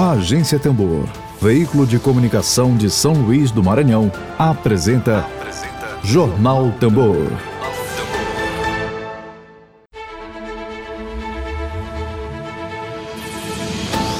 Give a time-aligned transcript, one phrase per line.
[0.00, 1.08] A Agência Tambor,
[1.42, 7.26] veículo de comunicação de São Luís do Maranhão, apresenta, apresenta Jornal Tambor.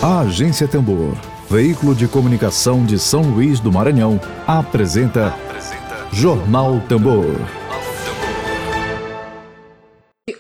[0.03, 1.15] A Agência Tambor,
[1.49, 7.37] veículo de comunicação de São Luís do Maranhão, apresenta, apresenta Jornal Tambor.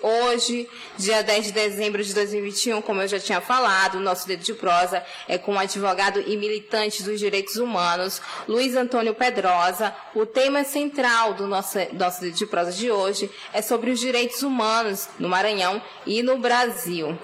[0.03, 0.69] Hoje,
[0.99, 4.53] dia 10 de dezembro de 2021, como eu já tinha falado, o nosso dedo de
[4.53, 9.95] prosa é com o advogado e militante dos direitos humanos, Luiz Antônio Pedrosa.
[10.15, 14.43] O tema central do nosso, nosso dedo de prosa de hoje é sobre os direitos
[14.43, 17.17] humanos no Maranhão e no Brasil.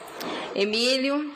[0.54, 1.32] Emílio.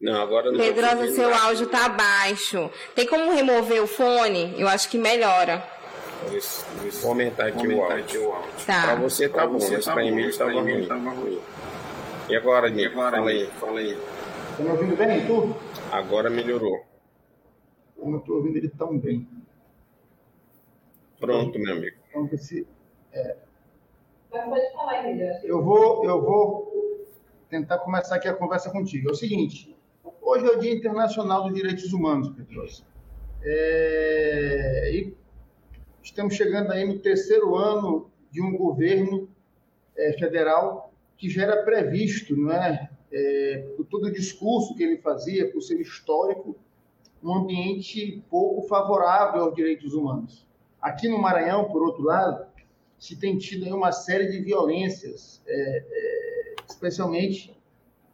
[0.00, 2.70] Não, agora não Pedrosa, seu áudio está baixo.
[2.94, 4.54] Tem como remover o fone?
[4.56, 5.62] Eu acho que melhora.
[7.00, 8.34] Vou aumentar aqui o áudio.
[8.66, 8.82] Tá.
[8.82, 11.40] Para você tá bom, mas tá para Emílio estava ruim.
[12.30, 12.92] E agora, Nico?
[12.92, 13.96] agora, Fala aí, fala aí.
[14.56, 15.52] Tá me ouvindo bem, tu?
[15.90, 16.78] Agora melhorou.
[17.98, 19.26] Eu não estou ouvindo ele tão bem.
[21.18, 21.96] Pronto, meu amigo.
[22.14, 22.68] Vamos ver se.
[23.12, 23.36] É...
[25.42, 27.08] Eu vou, eu vou
[27.48, 29.08] tentar começar aqui a conversa contigo.
[29.08, 29.76] É o seguinte:
[30.22, 32.84] hoje é o Dia Internacional dos Direitos Humanos, Petrosa.
[33.42, 34.88] É...
[34.92, 35.16] E
[36.00, 39.28] estamos chegando aí no terceiro ano de um governo
[39.96, 40.89] é, federal
[41.20, 42.90] que já era previsto, não é?
[43.12, 43.58] é?
[43.76, 46.56] Por todo o discurso que ele fazia, por ser histórico,
[47.22, 50.48] um ambiente pouco favorável aos direitos humanos.
[50.80, 52.46] Aqui no Maranhão, por outro lado,
[52.98, 57.54] se tem tido uma série de violências, é, é, especialmente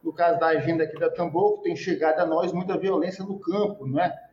[0.03, 3.39] no caso da agenda aqui da Tambor, que tem chegado a nós muita violência no
[3.39, 4.31] campo, não é?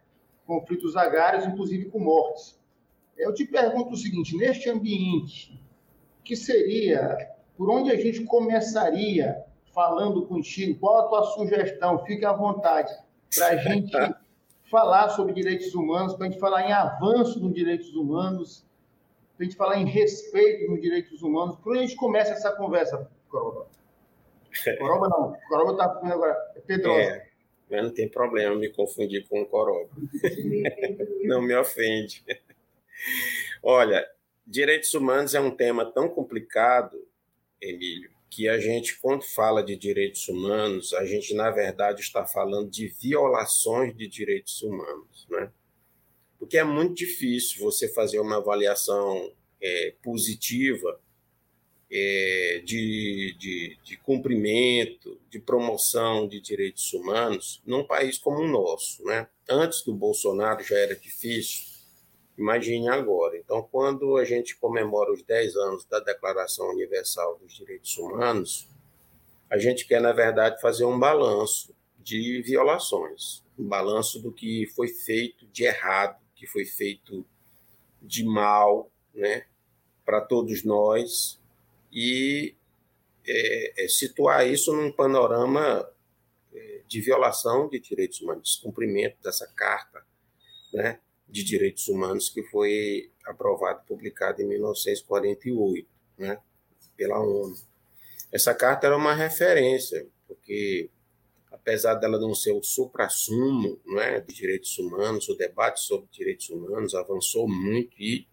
[0.47, 2.59] Conflitos agrários, inclusive com mortes.
[3.15, 5.59] Eu te pergunto o seguinte: neste ambiente,
[6.23, 10.79] que seria, por onde a gente começaria falando contigo?
[10.79, 12.03] Qual a tua sugestão?
[12.05, 12.93] Fique à vontade
[13.35, 13.91] para a gente
[14.69, 18.65] falar sobre direitos humanos, para a gente falar em avanço nos direitos humanos,
[19.35, 21.57] para a gente falar em respeito nos direitos humanos.
[21.57, 23.67] Por onde a gente começa essa conversa, Coroba?
[24.79, 27.01] Coroba não, Coroba está agora, é Pedrosa.
[27.01, 27.27] É,
[27.69, 29.89] mas não tem problema me confundir com o Coroba.
[31.23, 32.23] não me ofende.
[33.61, 34.07] Olha,
[34.45, 36.97] direitos humanos é um tema tão complicado,
[37.63, 42.69] Emílio, que a gente, quando fala de direitos humanos, a gente, na verdade, está falando
[42.69, 45.51] de violações de direitos humanos, né?
[46.39, 49.31] Porque é muito difícil você fazer uma avaliação
[49.61, 50.99] é, positiva
[51.89, 59.05] é, de, de, de cumprimento, de promoção de direitos humanos num país como o nosso,
[59.05, 59.27] né?
[59.47, 61.72] Antes do Bolsonaro já era difícil,
[62.37, 63.37] Imagine agora.
[63.37, 68.67] Então, quando a gente comemora os 10 anos da Declaração Universal dos Direitos Humanos,
[69.49, 74.87] a gente quer, na verdade, fazer um balanço de violações, um balanço do que foi
[74.87, 77.25] feito de errado, que foi feito
[78.01, 79.45] de mal, né,
[80.03, 81.39] para todos nós,
[81.91, 82.55] e
[83.25, 85.89] é, é, situar isso num panorama
[86.53, 90.05] é, de violação de direitos humanos, descumprimento dessa carta,
[90.73, 90.99] né,
[91.33, 96.39] de Direitos Humanos que foi aprovado publicado em 1948, né,
[96.95, 97.55] pela ONU.
[98.31, 100.91] Essa carta era uma referência, porque
[101.51, 106.93] apesar dela não ser o supra-sumo né, de direitos humanos, o debate sobre direitos humanos
[106.93, 108.27] avançou muito e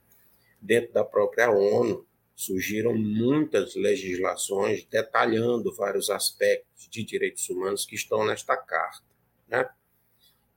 [0.60, 2.06] dentro da própria ONU
[2.36, 9.06] surgiram muitas legislações detalhando vários aspectos de direitos humanos que estão nesta carta,
[9.48, 9.70] né?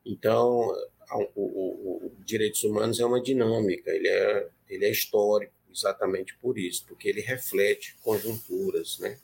[0.06, 0.74] Então,
[1.16, 6.58] o, o, o, direitos humanos é uma dinâmica, ele é, ele é histórico, exatamente por
[6.58, 9.18] isso, porque ele reflete conjunturas né,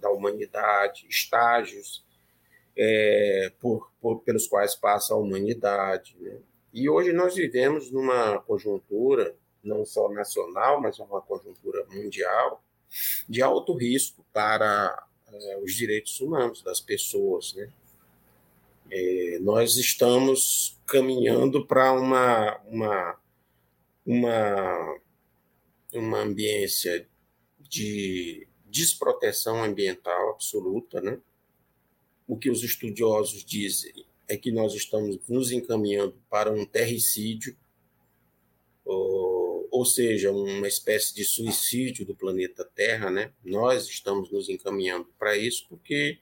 [0.00, 2.04] da humanidade, estágios
[2.76, 6.16] é, por, por, pelos quais passa a humanidade.
[6.20, 6.38] Né?
[6.72, 12.62] E hoje nós vivemos numa conjuntura, não só nacional, mas uma conjuntura mundial,
[13.28, 17.68] de alto risco para é, os direitos humanos das pessoas, né?
[18.88, 23.20] É, nós estamos caminhando para uma, uma,
[24.06, 25.00] uma,
[25.92, 27.08] uma ambiência
[27.58, 31.00] de desproteção ambiental absoluta.
[31.00, 31.18] Né?
[32.26, 37.56] O que os estudiosos dizem é que nós estamos nos encaminhando para um terricídio,
[38.84, 43.10] ou, ou seja, uma espécie de suicídio do planeta Terra.
[43.10, 43.32] Né?
[43.44, 46.20] Nós estamos nos encaminhando para isso porque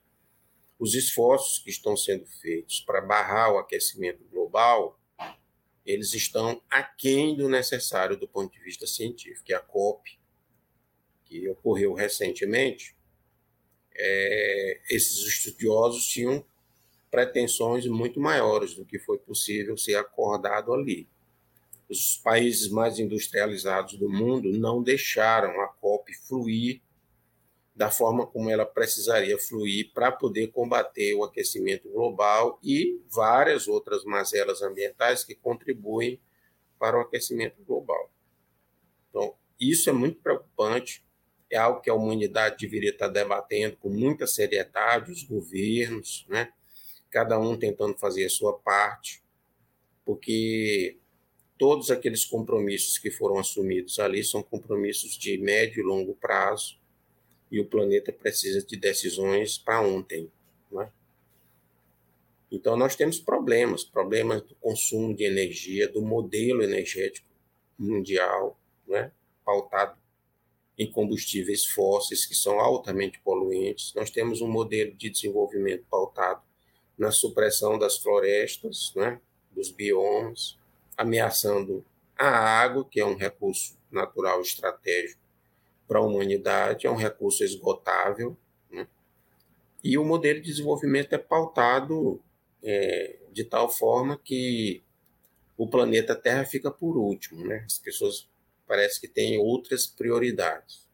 [0.78, 4.98] os esforços que estão sendo feitos para barrar o aquecimento global,
[5.84, 9.50] eles estão aquém do necessário do ponto de vista científico.
[9.50, 10.18] E a COP,
[11.24, 12.96] que ocorreu recentemente,
[13.94, 16.44] é, esses estudiosos tinham
[17.10, 21.08] pretensões muito maiores do que foi possível ser acordado ali.
[21.88, 26.80] Os países mais industrializados do mundo não deixaram a COP fluir
[27.74, 34.04] da forma como ela precisaria fluir para poder combater o aquecimento global e várias outras
[34.04, 36.20] mazelas ambientais que contribuem
[36.78, 38.10] para o aquecimento global.
[39.10, 41.04] Então, isso é muito preocupante,
[41.50, 46.52] é algo que a humanidade deveria estar debatendo com muita seriedade, os governos, né?
[47.10, 49.22] cada um tentando fazer a sua parte,
[50.04, 50.98] porque
[51.56, 56.76] todos aqueles compromissos que foram assumidos ali são compromissos de médio e longo prazo,
[57.54, 60.28] e o planeta precisa de decisões para ontem.
[60.72, 60.90] Né?
[62.50, 67.28] Então, nós temos problemas problemas do consumo de energia, do modelo energético
[67.78, 68.58] mundial,
[68.88, 69.12] né?
[69.44, 69.96] pautado
[70.76, 73.94] em combustíveis fósseis, que são altamente poluentes.
[73.94, 76.42] Nós temos um modelo de desenvolvimento pautado
[76.98, 79.20] na supressão das florestas, né?
[79.52, 80.58] dos biomas,
[80.96, 81.84] ameaçando
[82.18, 85.23] a água, que é um recurso natural estratégico
[85.94, 88.36] para a humanidade, é um recurso esgotável,
[88.68, 88.88] né?
[89.84, 92.20] e o modelo de desenvolvimento é pautado
[92.64, 94.82] é, de tal forma que
[95.56, 97.62] o planeta Terra fica por último, né?
[97.64, 98.28] As pessoas
[98.66, 100.84] parece que têm outras prioridades.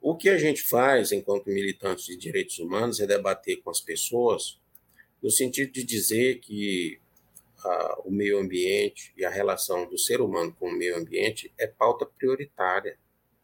[0.00, 4.60] O que a gente faz enquanto militantes de direitos humanos é debater com as pessoas
[5.20, 7.00] no sentido de dizer que
[7.64, 11.66] ah, o meio ambiente e a relação do ser humano com o meio ambiente é
[11.66, 12.96] pauta prioritária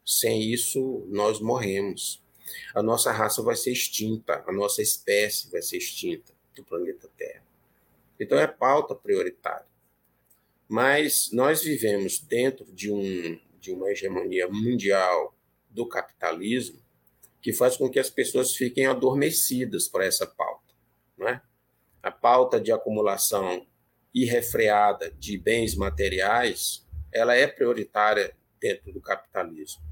[0.04, 2.22] sem isso, nós morremos.
[2.74, 7.44] A nossa raça vai ser extinta, a nossa espécie vai ser extinta do planeta Terra.
[8.18, 9.66] Então é pauta prioritária.
[10.68, 15.36] Mas nós vivemos dentro de, um, de uma hegemonia mundial
[15.68, 16.80] do capitalismo
[17.40, 20.72] que faz com que as pessoas fiquem adormecidas por essa pauta.
[21.18, 21.42] Não é?
[22.02, 23.66] A pauta de acumulação
[24.14, 29.91] irrefreada de bens materiais, ela é prioritária dentro do capitalismo.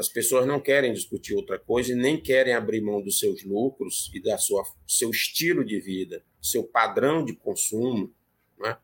[0.00, 4.10] As pessoas não querem discutir outra coisa e nem querem abrir mão dos seus lucros
[4.14, 8.10] e da sua seu estilo de vida, seu padrão de consumo,
[8.58, 8.78] né?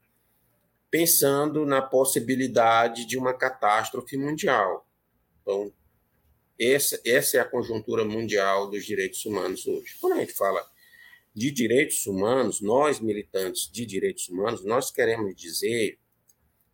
[0.90, 4.86] pensando na possibilidade de uma catástrofe mundial.
[5.40, 5.72] Então,
[6.60, 9.96] essa, essa é a conjuntura mundial dos direitos humanos hoje.
[9.98, 10.70] Quando a gente fala
[11.34, 15.98] de direitos humanos, nós militantes de direitos humanos, nós queremos dizer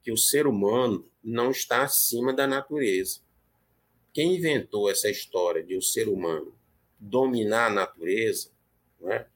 [0.02, 3.20] que o ser humano não está acima da natureza.
[4.12, 6.54] Quem inventou essa história de o ser humano
[6.98, 8.50] dominar a natureza
[9.04, 9.26] é?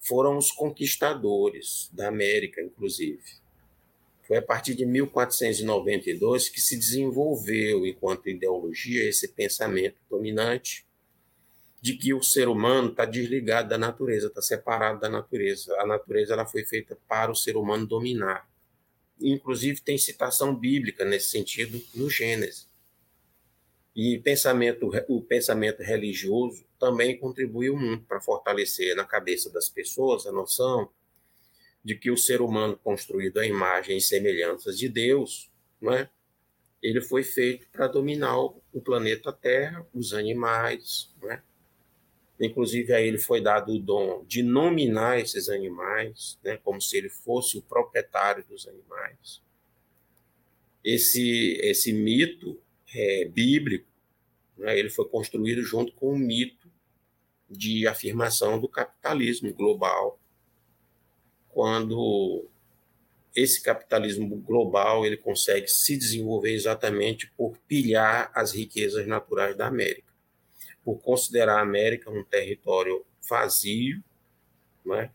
[0.00, 3.22] foram os conquistadores da América, inclusive.
[4.26, 10.86] Foi a partir de 1492 que se desenvolveu, enquanto ideologia, esse pensamento dominante
[11.80, 15.74] de que o ser humano está desligado da natureza, está separado da natureza.
[15.80, 18.48] A natureza ela foi feita para o ser humano dominar.
[19.20, 22.71] Inclusive, tem citação bíblica nesse sentido no Gênesis.
[23.94, 30.32] E pensamento, o pensamento religioso também contribuiu muito para fortalecer na cabeça das pessoas a
[30.32, 30.88] noção
[31.84, 35.50] de que o ser humano construído à imagem e semelhanças de Deus,
[35.80, 36.08] não é?
[36.82, 41.40] ele foi feito para dominar o planeta Terra, os animais, não é?
[42.40, 47.08] Inclusive a ele foi dado o dom de nominar esses animais, né, como se ele
[47.08, 49.40] fosse o proprietário dos animais.
[50.82, 52.60] Esse esse mito
[52.94, 53.86] é, bíblico,
[54.56, 56.70] né, ele foi construído junto com o mito
[57.48, 60.18] de afirmação do capitalismo global,
[61.50, 62.46] quando
[63.34, 70.12] esse capitalismo global ele consegue se desenvolver exatamente por pilhar as riquezas naturais da América,
[70.84, 74.02] por considerar a América um território vazio,
[74.84, 75.10] né?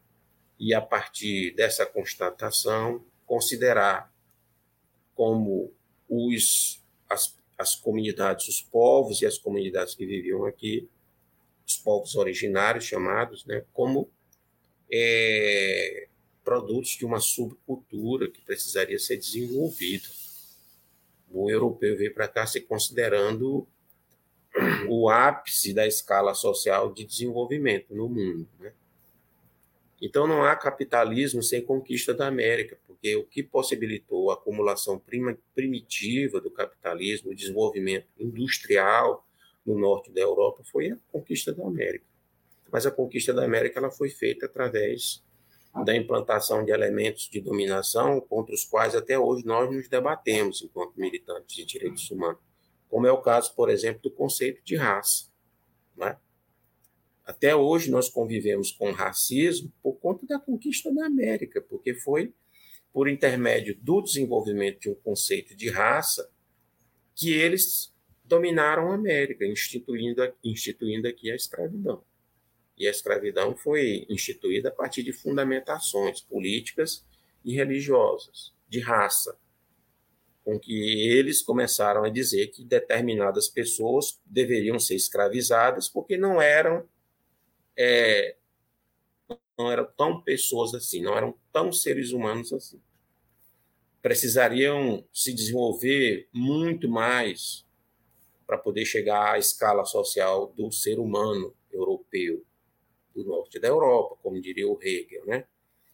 [0.60, 4.12] e a partir dessa constatação considerar
[5.13, 5.72] como
[6.10, 10.87] os as as comunidades, os povos e as comunidades que viviam aqui,
[11.65, 14.09] os povos originários chamados, né, como
[14.91, 16.07] é,
[16.43, 20.07] produtos de uma subcultura que precisaria ser desenvolvida.
[21.29, 23.67] O europeu veio para cá se considerando
[24.87, 28.47] o ápice da escala social de desenvolvimento no mundo.
[28.59, 28.71] Né?
[30.01, 35.01] Então não há capitalismo sem conquista da América, porque o que possibilitou a acumulação
[35.55, 39.25] primitiva do capitalismo, o desenvolvimento industrial
[39.65, 42.05] no norte da Europa foi a conquista da América.
[42.71, 45.23] Mas a conquista da América ela foi feita através
[45.83, 50.95] da implantação de elementos de dominação contra os quais até hoje nós nos debatemos enquanto
[50.95, 52.39] militantes de direitos humanos,
[52.89, 55.25] como é o caso, por exemplo, do conceito de raça.
[55.95, 56.17] Né?
[57.27, 62.34] Até hoje nós convivemos com racismo por conta da conquista da América, porque foi
[62.93, 66.31] por intermédio do desenvolvimento de um conceito de raça
[67.13, 67.93] que eles
[68.24, 72.01] dominaram a América, instituindo, instituindo aqui a escravidão.
[72.77, 77.05] E a escravidão foi instituída a partir de fundamentações políticas
[77.43, 79.38] e religiosas, de raça,
[80.46, 86.88] com que eles começaram a dizer que determinadas pessoas deveriam ser escravizadas porque não eram
[87.77, 88.36] é,
[89.57, 92.81] não eram tão pessoas assim, não eram tão seres humanos assim.
[94.01, 97.65] Precisariam se desenvolver muito mais
[98.46, 102.46] para poder chegar à escala social do ser humano europeu,
[103.13, 105.25] do norte da Europa, como diria o Hegel.
[105.25, 105.46] Né?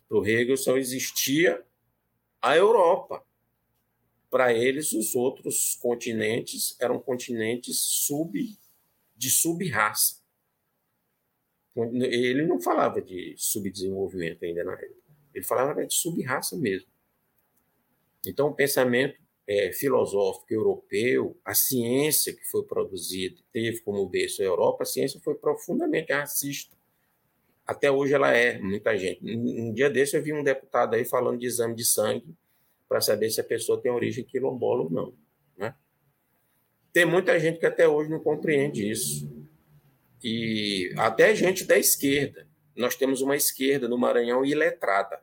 [0.07, 1.65] Para o Hegel só existia
[2.41, 3.25] a Europa.
[4.29, 8.57] Para eles, os outros continentes eram continentes sub,
[9.15, 10.22] de sub-raça.
[11.75, 15.13] Ele não falava de subdesenvolvimento ainda na época.
[15.33, 16.87] Ele falava de sub-raça mesmo.
[18.25, 24.45] Então, o pensamento é, filosófico europeu, a ciência que foi produzida, teve como berço a
[24.45, 26.75] Europa, a ciência foi profundamente racista.
[27.65, 29.19] Até hoje ela é, muita gente.
[29.23, 32.35] Um dia desse eu vi um deputado aí falando de exame de sangue
[32.87, 35.13] para saber se a pessoa tem origem quilombola ou não.
[35.57, 35.73] Né?
[36.91, 39.27] Tem muita gente que até hoje não compreende isso.
[40.23, 42.47] E até gente da esquerda.
[42.75, 45.21] Nós temos uma esquerda no Maranhão iletrada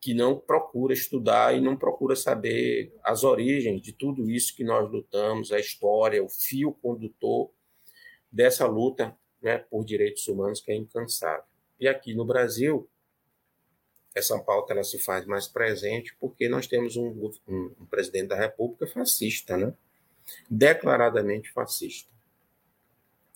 [0.00, 4.90] que não procura estudar e não procura saber as origens de tudo isso que nós
[4.90, 7.52] lutamos, a história, o fio condutor
[8.30, 11.44] dessa luta né, por direitos humanos que é incansável.
[11.78, 12.90] E aqui no Brasil,
[14.14, 18.36] essa pauta ela se faz mais presente porque nós temos um, um, um presidente da
[18.36, 19.72] República fascista, né?
[20.50, 22.11] declaradamente fascista.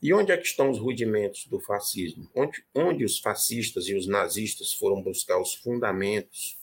[0.07, 2.31] E onde é que estão os rudimentos do fascismo?
[2.33, 6.57] Onde, onde os fascistas e os nazistas foram buscar os fundamentos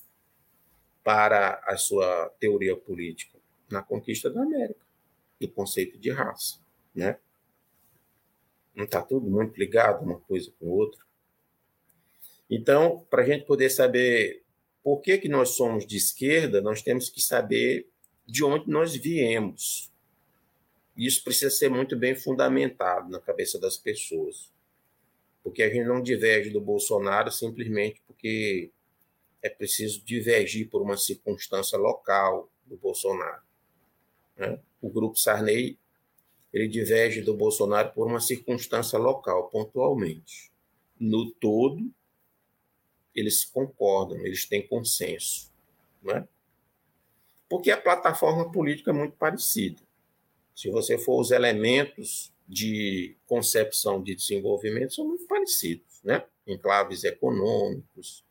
[1.04, 3.38] para a sua teoria política?
[3.70, 4.80] Na conquista da América,
[5.42, 6.58] do conceito de raça.
[6.96, 7.20] Né?
[8.74, 11.02] Não está tudo muito ligado uma coisa com outra?
[12.50, 14.42] Então, para a gente poder saber
[14.82, 17.90] por que, que nós somos de esquerda, nós temos que saber
[18.26, 19.92] de onde nós viemos.
[20.96, 24.52] Isso precisa ser muito bem fundamentado na cabeça das pessoas.
[25.44, 28.72] Porque a gente não diverge do Bolsonaro simplesmente porque
[29.42, 33.42] é preciso divergir por uma circunstância local do Bolsonaro.
[34.38, 34.60] Né?
[34.82, 35.78] O grupo Sarney
[36.54, 40.52] ele diverge do Bolsonaro por uma circunstância local, pontualmente.
[41.00, 41.92] No todo,
[43.16, 45.52] eles concordam, eles têm consenso.
[46.04, 46.28] Né?
[47.50, 49.82] Porque a plataforma política é muito parecida.
[50.56, 56.24] Se você for os elementos de concepção de desenvolvimento, são muito parecidos, né?
[56.46, 58.24] Enclaves econômicos,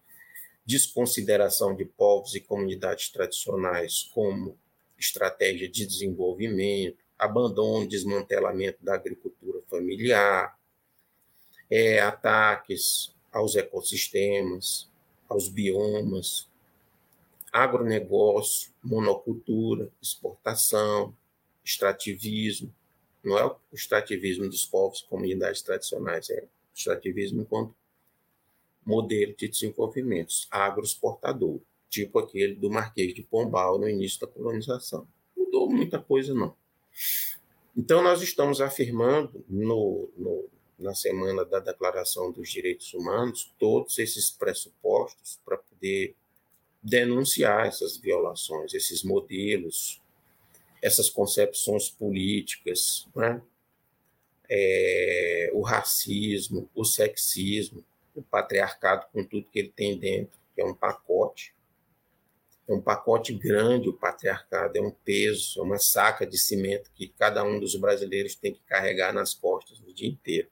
[0.65, 4.57] desconsideração de povos e comunidades tradicionais como
[4.99, 10.57] estratégia de desenvolvimento, abandono, desmantelamento da agricultura familiar,
[11.71, 14.89] é, ataques aos ecossistemas,
[15.29, 16.49] aos biomas,
[17.53, 21.15] agronegócio, monocultura, exportação,
[21.65, 22.73] extrativismo,
[23.23, 27.75] não é o extrativismo dos povos comunidades tradicionais, é o extrativismo enquanto
[28.85, 35.07] modelo de desenvolvimento agroexportador, tipo aquele do Marquês de Pombal no início da colonização.
[35.37, 36.55] Mudou muita coisa, não.
[37.77, 40.45] Então, nós estamos afirmando no, no,
[40.79, 46.15] na semana da Declaração dos Direitos Humanos todos esses pressupostos para poder
[46.83, 50.02] denunciar essas violações, esses modelos
[50.83, 53.41] essas concepções políticas, né?
[54.55, 57.83] é, o racismo, o sexismo,
[58.15, 61.55] o patriarcado com tudo que ele tem dentro, que é um pacote.
[62.69, 67.09] É um pacote grande o patriarcado, é um peso, é uma saca de cimento que
[67.09, 70.49] cada um dos brasileiros tem que carregar nas costas o dia inteiro.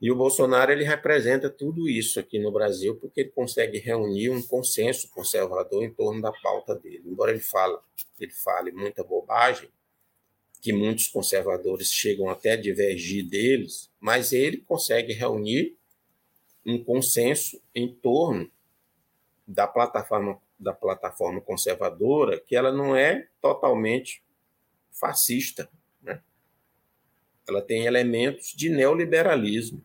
[0.00, 4.42] E o Bolsonaro ele representa tudo isso aqui no Brasil porque ele consegue reunir um
[4.42, 7.02] consenso conservador em torno da pauta dele.
[7.04, 7.76] Embora ele fale,
[8.18, 9.68] ele fale muita bobagem,
[10.62, 15.76] que muitos conservadores chegam até a divergir deles, mas ele consegue reunir
[16.64, 18.50] um consenso em torno
[19.46, 24.22] da plataforma da plataforma conservadora, que ela não é totalmente
[24.90, 25.70] fascista,
[26.02, 26.22] né?
[27.48, 29.82] Ela tem elementos de neoliberalismo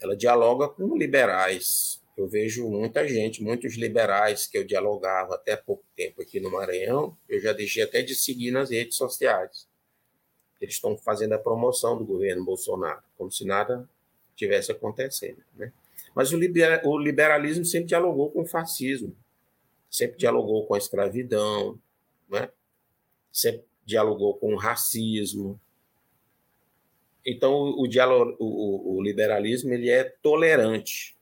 [0.00, 2.00] ela dialoga com liberais.
[2.16, 7.16] Eu vejo muita gente, muitos liberais que eu dialogava até pouco tempo aqui no Maranhão,
[7.28, 9.68] eu já deixei até de seguir nas redes sociais,
[10.60, 13.88] Eles estão fazendo a promoção do governo Bolsonaro, como se nada
[14.34, 15.38] tivesse acontecendo.
[15.54, 15.72] Né?
[16.14, 19.16] Mas o, liberalismo sempre dialogou com o fascismo,
[19.88, 21.78] sempre dialogou com a escravidão,
[22.28, 22.50] né?
[23.32, 25.60] sempre dialogou com o racismo.
[27.24, 27.86] Então, o,
[28.38, 31.16] o, o liberalismo ele é tolerante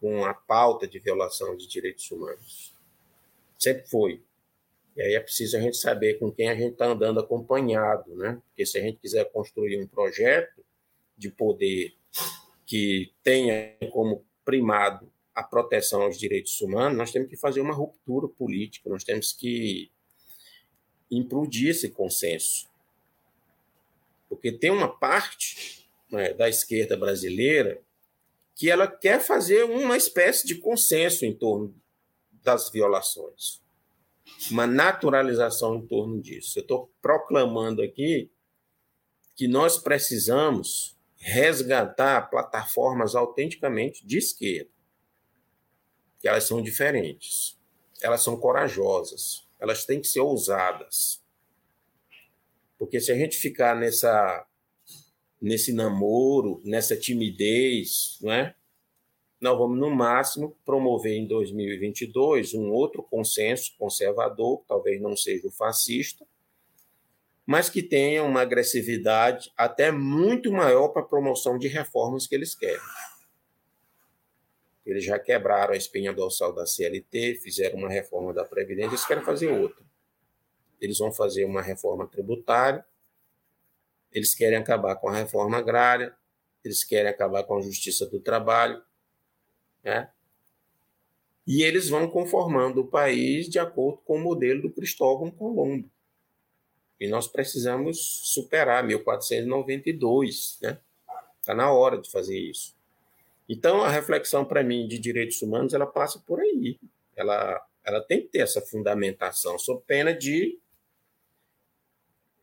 [0.00, 2.74] com a pauta de violação de direitos humanos.
[3.58, 4.22] Sempre foi.
[4.96, 8.40] E aí é preciso a gente saber com quem a gente está andando acompanhado, né?
[8.48, 10.64] Porque se a gente quiser construir um projeto
[11.16, 11.94] de poder
[12.64, 18.26] que tenha como primado a proteção aos direitos humanos, nós temos que fazer uma ruptura
[18.26, 19.90] política, nós temos que
[21.10, 22.66] implodir esse consenso.
[24.28, 27.80] Porque tem uma parte né, da esquerda brasileira
[28.54, 31.74] que ela quer fazer uma espécie de consenso em torno
[32.42, 33.60] das violações
[34.50, 36.58] uma naturalização em torno disso.
[36.58, 38.30] Eu estou proclamando aqui
[39.34, 44.70] que nós precisamos resgatar plataformas autenticamente de esquerda,
[46.20, 47.58] que elas são diferentes,
[48.00, 51.22] elas são corajosas, elas têm que ser ousadas.
[52.78, 54.46] Porque se a gente ficar nessa
[55.40, 58.54] nesse namoro, nessa timidez, não é?
[59.40, 65.52] nós vamos, no máximo, promover em 2022 um outro consenso conservador, talvez não seja o
[65.52, 66.26] fascista,
[67.44, 72.54] mas que tenha uma agressividade até muito maior para a promoção de reformas que eles
[72.54, 72.80] querem.
[74.84, 79.24] Eles já quebraram a espinha dorsal da CLT, fizeram uma reforma da Previdência, eles querem
[79.24, 79.84] fazer outra.
[80.80, 82.84] Eles vão fazer uma reforma tributária,
[84.12, 86.16] eles querem acabar com a reforma agrária,
[86.64, 88.82] eles querem acabar com a justiça do trabalho,
[89.84, 90.10] né?
[91.46, 95.88] E eles vão conformando o país de acordo com o modelo do Cristóvão Colombo.
[96.98, 97.98] E nós precisamos
[98.32, 100.80] superar 1492, né?
[101.40, 102.74] Está na hora de fazer isso.
[103.48, 106.80] Então, a reflexão para mim de direitos humanos, ela passa por aí.
[107.14, 110.58] Ela, ela tem que ter essa fundamentação, sob pena de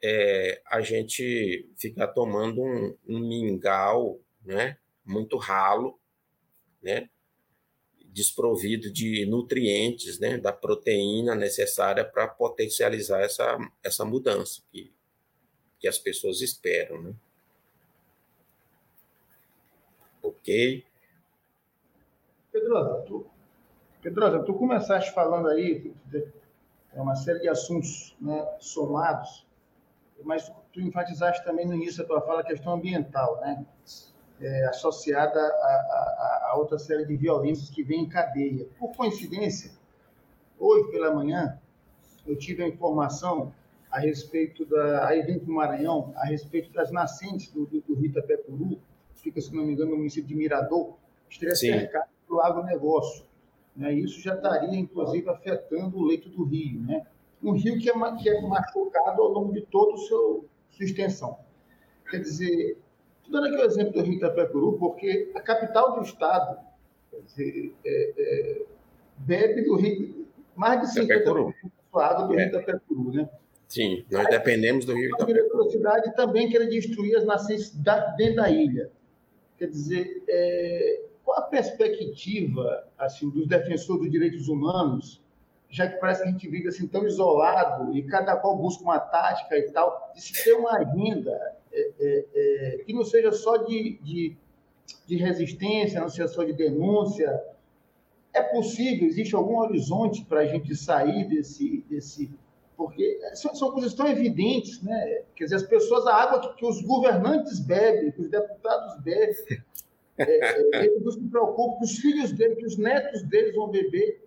[0.03, 5.97] é, a gente ficar tomando um, um mingau né, muito ralo,
[6.81, 7.09] né,
[8.07, 14.93] desprovido de nutrientes, né, da proteína necessária para potencializar essa, essa mudança que,
[15.79, 17.01] que as pessoas esperam.
[17.01, 17.13] Né?
[20.21, 20.85] Ok?
[22.51, 23.25] Pedrosa, tu,
[24.01, 25.93] Pedrosa, tu começaste falando aí,
[26.93, 29.45] é uma série de assuntos né, somados,
[30.23, 33.65] mas tu enfatizaste também no início da tua fala a questão ambiental, né?
[34.43, 38.67] é, associada a, a, a, outra série de violências que vem em cadeia.
[38.77, 39.71] Por coincidência,
[40.59, 41.59] hoje pela manhã,
[42.25, 43.53] eu tive a informação
[43.89, 45.07] a respeito da.
[45.07, 48.79] Aí vem para o Maranhão, a respeito das nascentes do, do, do Rio Itapecuru,
[49.15, 50.95] fica, se não me engano, no município de Mirador,
[51.29, 53.25] estaria cercado pelo agronegócio.
[53.75, 53.93] Né?
[53.93, 56.81] Isso já estaria, inclusive, afetando o leito do rio.
[56.81, 57.05] Né?
[57.43, 60.41] Um rio que é, que é machucado ao longo de toda a sua
[60.79, 61.37] extensão.
[62.09, 62.77] Quer dizer,
[63.23, 66.59] Estou dando aqui o exemplo do Rio Itapecuru, porque a capital do estado
[67.25, 68.65] dizer, é, é,
[69.17, 71.53] bebe do Rio, mais de 50%
[71.93, 72.47] da água do Rio é.
[72.47, 73.29] Itapecuru, né?
[73.67, 75.63] Sim, nós dependemos do Rio Itapecuru.
[75.63, 78.91] A cidade também quer destruir as nascentes dentro da ilha.
[79.57, 85.22] Quer dizer, é, qual a perspectiva assim, dos defensores dos direitos humanos,
[85.73, 88.99] já que parece que a gente vive assim tão isolado e cada qual busca uma
[88.99, 91.31] tática e tal, de se ter uma agenda
[91.71, 94.37] é, é, é, que não seja só de, de,
[95.07, 97.43] de, resistência, não seja só de denúncia.
[98.31, 102.29] É possível, existe algum horizonte para a gente sair desse, desse.
[102.77, 105.23] Porque são, são, coisas tão evidentes, né?
[105.35, 109.35] Quer dizer, as pessoas, a água que, que os governantes bebem, que os deputados bebem,
[110.19, 113.69] é, é, eles não se preocupam que os filhos deles, que os netos deles vão
[113.69, 114.22] beber.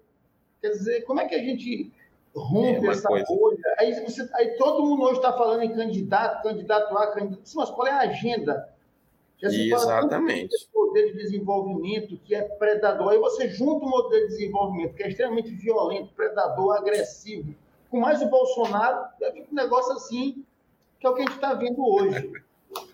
[0.66, 1.92] Quer dizer, como é que a gente
[2.35, 3.24] rompe é essa coisa.
[3.26, 3.59] bolha.
[3.79, 7.42] Aí, você, aí todo mundo hoje está falando em candidato, candidato A, candidato.
[7.55, 8.68] Mas qual é a agenda?
[9.38, 10.68] Já se Exatamente.
[10.72, 13.11] Fala modelo de desenvolvimento que é predador.
[13.11, 17.55] Aí você junta um modelo de desenvolvimento que é extremamente violento, predador, agressivo,
[17.90, 20.44] com mais o Bolsonaro, é um negócio assim,
[20.98, 22.33] que é o que a gente está vendo hoje.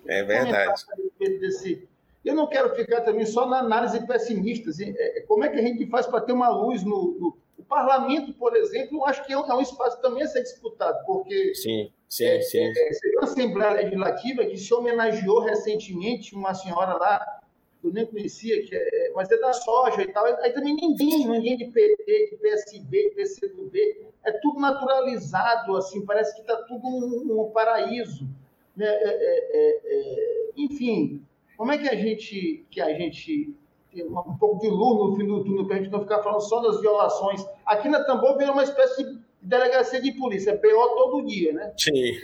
[0.06, 0.85] É verdade.
[1.18, 1.88] Desse...
[2.24, 4.70] Eu não quero ficar também só na análise pessimista.
[4.70, 7.35] Assim, é, como é que a gente faz para ter uma luz no, no o
[7.72, 11.54] parlamento, por exemplo, acho que é um, é um espaço também a ser disputado, porque
[11.54, 12.58] sim, sim, é, sim.
[12.58, 17.40] É, é, uma Assembleia Legislativa que se homenageou recentemente uma senhora lá,
[17.80, 20.26] que eu nem conhecia, que é, mas é da soja e tal.
[20.26, 26.35] Aí também ninguém, ninguém de PT, de PSB, de PCdoB, é tudo naturalizado, assim, parece
[26.35, 28.28] que está tudo um, um paraíso.
[28.76, 28.87] Né?
[28.87, 31.24] É, é, enfim,
[31.56, 33.54] como é que a gente, que a gente
[33.94, 36.61] um pouco de luz no fim do túnel para a gente não ficar falando só
[36.61, 37.44] das violações?
[37.66, 41.74] Aqui na Tambor virou uma espécie de delegacia de polícia, é BO todo dia, né?
[41.76, 42.14] Sim,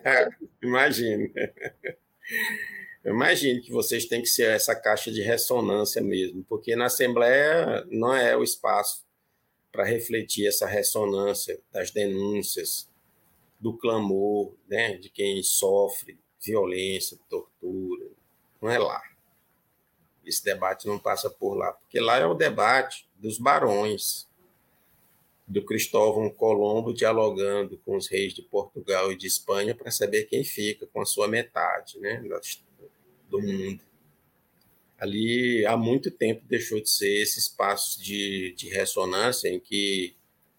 [0.62, 1.28] imagino.
[3.04, 8.14] Imagino que vocês têm que ser essa caixa de ressonância mesmo, porque na Assembleia não
[8.14, 9.04] é o espaço
[9.72, 12.88] para refletir essa ressonância das denúncias,
[13.58, 18.06] do clamor né, de quem sofre violência, tortura.
[18.60, 19.00] Não é lá.
[20.24, 24.28] Esse debate não passa por lá, porque lá é o debate dos barões,
[25.46, 30.44] do Cristóvão Colombo dialogando com os reis de Portugal e de Espanha para saber quem
[30.44, 32.22] fica com a sua metade né,
[33.28, 33.80] do mundo.
[34.98, 40.14] Ali, há muito tempo, deixou de ser esse espaço de, de ressonância em que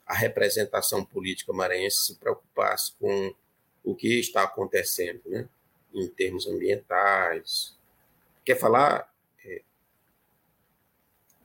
[0.06, 3.34] a representação política maranhense se preocupasse com
[3.84, 5.48] o que está acontecendo, né?
[5.94, 7.78] em termos ambientais.
[8.44, 9.13] Quer falar?
[9.46, 9.62] É...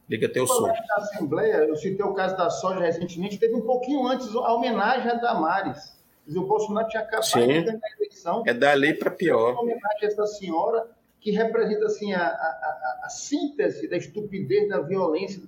[0.08, 0.66] Liga teu som.
[0.66, 5.10] Na Assembleia, eu citei o caso da soja recentemente, teve um pouquinho antes a homenagem
[5.10, 5.98] a Damares.
[6.26, 7.46] o Bolsonaro tinha acabado Sim.
[7.46, 8.42] de ganhar a eleição.
[8.46, 9.52] É dali para pior.
[9.52, 14.80] Uma homenagem a essa senhora que representa assim, a, a, a, síntese da estupidez, da
[14.80, 15.42] violência,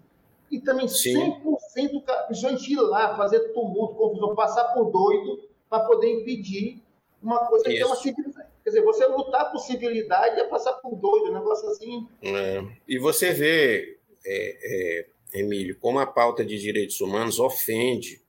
[0.51, 1.41] e também Sim.
[1.43, 6.83] 100% a pessoa ir lá, fazer tumulto, confusão, passar por doido para poder impedir
[7.23, 7.77] uma coisa Isso.
[7.77, 8.40] que é uma civilização.
[8.71, 12.07] Quer dizer, você lutar por civilidade é passar por doido, um negócio assim.
[12.23, 12.63] É.
[12.87, 18.23] E você vê, é, é, Emílio, como a pauta de direitos humanos ofende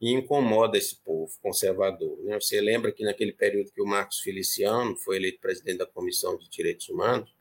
[0.00, 2.18] e incomoda esse povo conservador.
[2.24, 2.38] Né?
[2.40, 6.48] Você lembra que naquele período que o Marcos Feliciano foi eleito presidente da Comissão de
[6.48, 7.32] Direitos Humanos,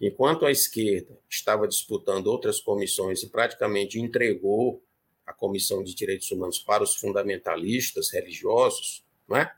[0.00, 4.82] enquanto a esquerda estava disputando outras comissões e praticamente entregou
[5.26, 9.54] a Comissão de Direitos Humanos para os fundamentalistas religiosos, não é?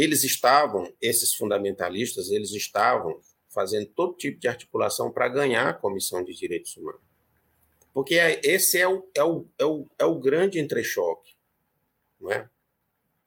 [0.00, 6.22] Eles estavam, esses fundamentalistas, eles estavam fazendo todo tipo de articulação para ganhar a Comissão
[6.22, 7.00] de Direitos Humanos.
[7.92, 11.36] Porque esse é o, é o, é o, é o grande entrechoque
[12.20, 12.48] não é?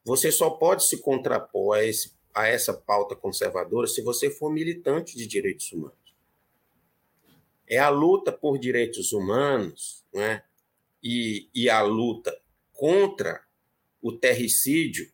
[0.04, 5.16] Você só pode se contrapor a, esse, a essa pauta conservadora se você for militante
[5.16, 5.98] de direitos humanos.
[7.68, 10.44] É a luta por direitos humanos não é?
[11.04, 12.36] e, e a luta
[12.74, 13.44] contra
[14.02, 15.12] o terricídio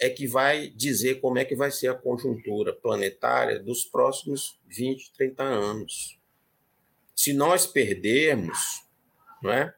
[0.00, 5.12] é que vai dizer como é que vai ser a conjuntura planetária dos próximos 20,
[5.12, 6.18] 30 anos.
[7.14, 8.82] Se nós perdermos,
[9.42, 9.74] não é?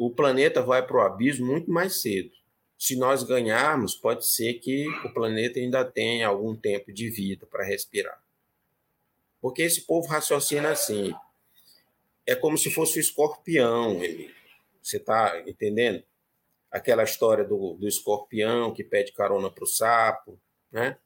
[0.00, 2.30] o planeta vai para o abismo muito mais cedo.
[2.78, 7.66] Se nós ganharmos, pode ser que o planeta ainda tenha algum tempo de vida para
[7.66, 8.18] respirar.
[9.42, 11.14] Porque esse povo raciocina assim.
[12.26, 14.34] É como se fosse o escorpião, Emílio.
[14.82, 16.02] Você está entendendo?
[16.70, 20.96] Aquela história do, do escorpião que pede carona para o sapo, né?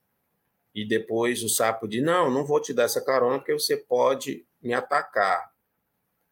[0.74, 4.46] E depois o sapo diz: Não, não vou te dar essa carona porque você pode
[4.60, 5.54] me atacar.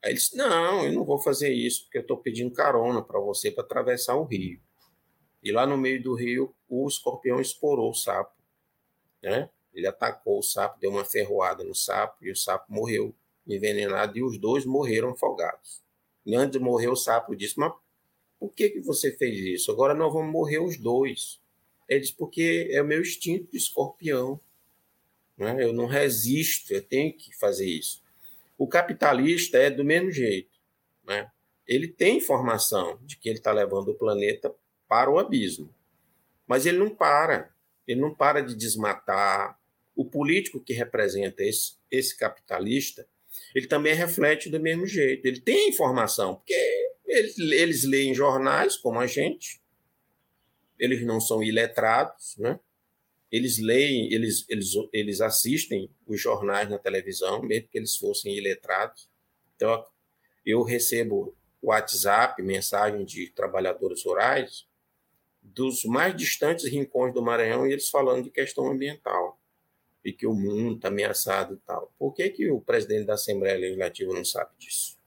[0.03, 3.21] Aí ele disse: Não, eu não vou fazer isso, porque eu estou pedindo carona para
[3.21, 4.61] você para atravessar o rio.
[5.43, 8.37] E lá no meio do rio, o escorpião esporou o sapo.
[9.23, 9.49] Né?
[9.73, 13.15] Ele atacou o sapo, deu uma ferroada no sapo, e o sapo morreu
[13.47, 15.83] envenenado, e os dois morreram afogados.
[16.25, 17.73] E antes de morrer, o sapo disse: Mas
[18.43, 19.71] por que, que você fez isso?
[19.71, 21.41] Agora nós vamos morrer os dois.
[21.89, 24.41] Ele disse: Porque é o meu instinto de escorpião.
[25.39, 25.63] Né?
[25.63, 28.03] Eu não resisto, eu tenho que fazer isso.
[28.59, 30.59] O capitalista é do mesmo jeito.
[31.05, 31.31] Né?
[31.69, 34.53] Ele tem informação de que ele está levando o planeta
[34.89, 35.73] para o abismo,
[36.45, 37.55] mas ele não para.
[37.87, 39.57] Ele não para de desmatar.
[39.95, 43.07] O político que representa esse, esse capitalista,
[43.55, 45.27] ele também reflete do mesmo jeito.
[45.27, 46.55] Ele tem informação, porque
[47.13, 49.61] eles, eles leem jornais como a gente,
[50.79, 52.59] eles não são iletrados, né?
[53.33, 59.09] eles leem, eles, eles, eles assistem os jornais na televisão, mesmo que eles fossem iletrados.
[59.57, 59.83] Então,
[60.45, 64.67] eu recebo WhatsApp, mensagem de trabalhadores rurais
[65.41, 69.41] dos mais distantes rincões do Maranhão e eles falando de questão ambiental
[70.05, 71.93] e que o mundo está ameaçado e tal.
[71.99, 74.99] Por que, que o presidente da Assembleia Legislativa não sabe disso?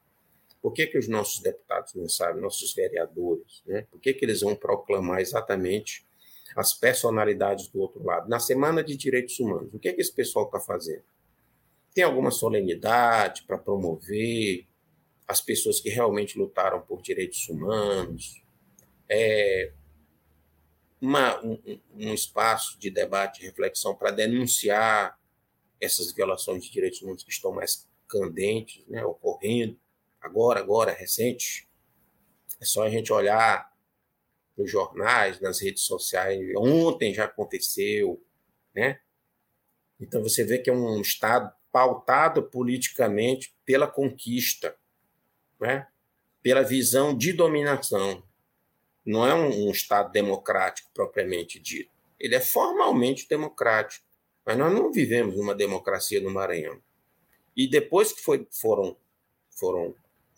[0.66, 3.62] Por que, que os nossos deputados não sabem, nossos vereadores?
[3.68, 3.84] Né?
[3.92, 6.04] Por que, que eles vão proclamar exatamente
[6.56, 8.28] as personalidades do outro lado.
[8.28, 11.04] Na Semana de Direitos Humanos, o que, que esse pessoal está fazendo?
[11.94, 14.66] Tem alguma solenidade para promover
[15.28, 18.44] as pessoas que realmente lutaram por direitos humanos?
[19.08, 19.72] É
[21.00, 21.62] uma, um,
[21.94, 25.16] um espaço de debate e reflexão para denunciar
[25.80, 29.85] essas violações de direitos humanos que estão mais candentes, né, ocorrendo
[30.26, 31.68] agora, agora, recente.
[32.60, 33.72] É só a gente olhar
[34.58, 36.40] nos jornais, nas redes sociais.
[36.58, 38.24] Ontem já aconteceu,
[38.74, 39.00] né?
[40.00, 44.76] Então você vê que é um Estado pautado politicamente pela conquista,
[45.60, 45.88] né?
[46.42, 48.24] pela visão de dominação.
[49.06, 51.92] Não é um, um Estado democrático propriamente dito.
[52.20, 54.06] Ele é formalmente democrático,
[54.46, 56.82] mas nós não vivemos numa democracia no Maranhão.
[57.56, 58.98] E depois que foi, foram,
[59.50, 59.96] foram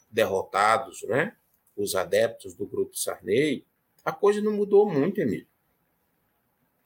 [0.10, 1.36] derrotados né,
[1.76, 3.66] os adeptos do grupo Sarney,
[4.04, 5.48] a coisa não mudou muito, Emílio.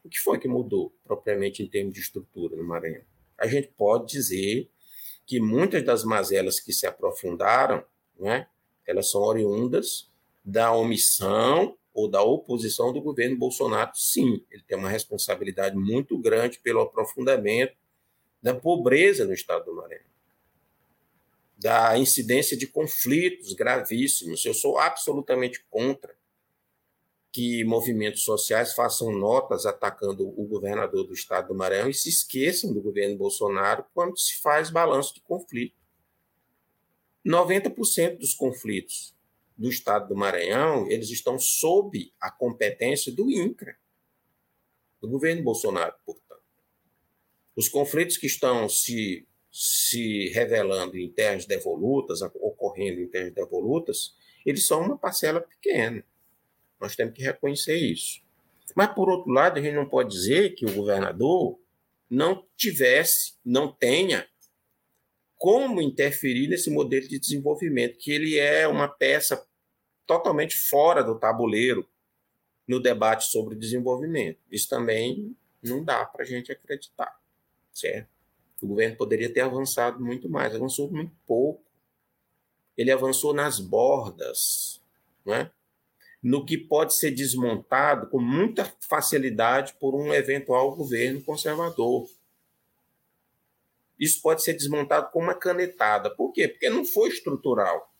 [0.03, 3.03] O que foi que mudou, propriamente em termos de estrutura no Maranhão?
[3.37, 4.69] A gente pode dizer
[5.25, 7.83] que muitas das mazelas que se aprofundaram,
[8.19, 8.47] né,
[8.85, 10.09] elas são oriundas
[10.43, 13.91] da omissão ou da oposição do governo Bolsonaro.
[13.93, 17.75] Sim, ele tem uma responsabilidade muito grande pelo aprofundamento
[18.41, 20.03] da pobreza no estado do Maranhão,
[21.61, 24.43] da incidência de conflitos gravíssimos.
[24.43, 26.17] Eu sou absolutamente contra
[27.31, 32.73] que movimentos sociais façam notas atacando o governador do estado do Maranhão e se esqueçam
[32.73, 35.79] do governo Bolsonaro quando se faz balanço de conflito.
[37.23, 39.15] 90% dos conflitos
[39.55, 43.77] do estado do Maranhão, eles estão sob a competência do INCRA,
[44.99, 46.41] do governo Bolsonaro, portanto.
[47.55, 54.65] Os conflitos que estão se, se revelando em terras devolutas, ocorrendo em terras devolutas, eles
[54.65, 56.03] são uma parcela pequena.
[56.79, 58.21] Nós temos que reconhecer isso.
[58.75, 61.59] Mas, por outro lado, a gente não pode dizer que o governador
[62.09, 64.27] não tivesse, não tenha
[65.37, 69.45] como interferir nesse modelo de desenvolvimento, que ele é uma peça
[70.05, 71.87] totalmente fora do tabuleiro
[72.67, 74.39] no debate sobre desenvolvimento.
[74.51, 77.19] Isso também não dá para a gente acreditar,
[77.73, 78.20] certo?
[78.61, 81.63] O governo poderia ter avançado muito mais, avançou muito pouco.
[82.77, 84.81] Ele avançou nas bordas,
[85.25, 85.51] não é?
[86.21, 92.07] no que pode ser desmontado com muita facilidade por um eventual governo conservador.
[93.99, 96.09] Isso pode ser desmontado com uma canetada.
[96.11, 96.47] Por quê?
[96.47, 97.91] Porque não foi estrutural.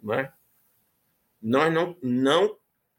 [0.00, 0.32] Não é?
[1.40, 2.56] Nós não, não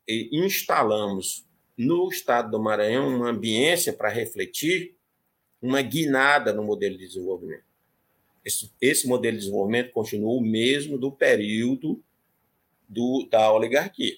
[0.08, 1.46] instalamos
[1.78, 4.98] no estado do Maranhão uma ambiência para refletir
[5.64, 7.64] uma guinada no modelo de desenvolvimento.
[8.44, 12.04] Esse, esse modelo de desenvolvimento continua o mesmo do período
[12.88, 14.18] do, da oligarquia.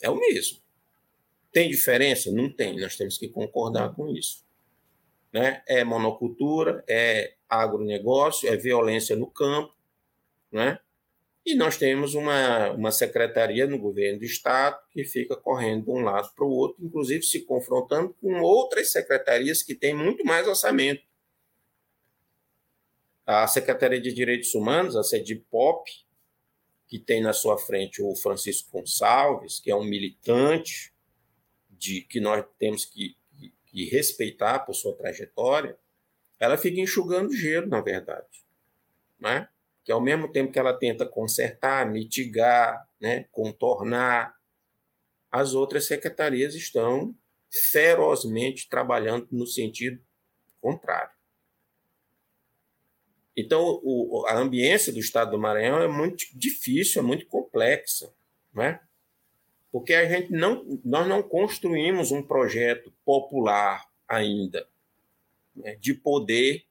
[0.00, 0.58] É o mesmo.
[1.52, 2.30] Tem diferença?
[2.30, 2.78] Não tem.
[2.80, 4.44] Nós temos que concordar com isso.
[5.32, 5.60] Né?
[5.66, 9.74] É monocultura, é agronegócio, é violência no campo.
[10.52, 10.78] Né?
[11.50, 15.98] E nós temos uma, uma secretaria no governo do Estado que fica correndo de um
[15.98, 21.02] lado para o outro, inclusive se confrontando com outras secretarias que têm muito mais orçamento.
[23.26, 25.90] A Secretaria de Direitos Humanos, a SEDIPOP,
[26.86, 30.94] que tem na sua frente o Francisco Gonçalves, que é um militante
[31.68, 35.76] de que nós temos que, que, que respeitar por sua trajetória,
[36.38, 38.44] ela fica enxugando gelo, na verdade.
[39.18, 39.48] Né?
[39.84, 44.34] Que ao mesmo tempo que ela tenta consertar, mitigar, né, contornar,
[45.30, 47.14] as outras secretarias estão
[47.50, 50.00] ferozmente trabalhando no sentido
[50.60, 51.10] contrário.
[53.36, 58.12] Então, o, a ambiência do Estado do Maranhão é muito difícil, é muito complexa,
[58.52, 58.80] né?
[59.72, 64.68] porque a gente não, nós não construímos um projeto popular ainda
[65.54, 66.64] né, de poder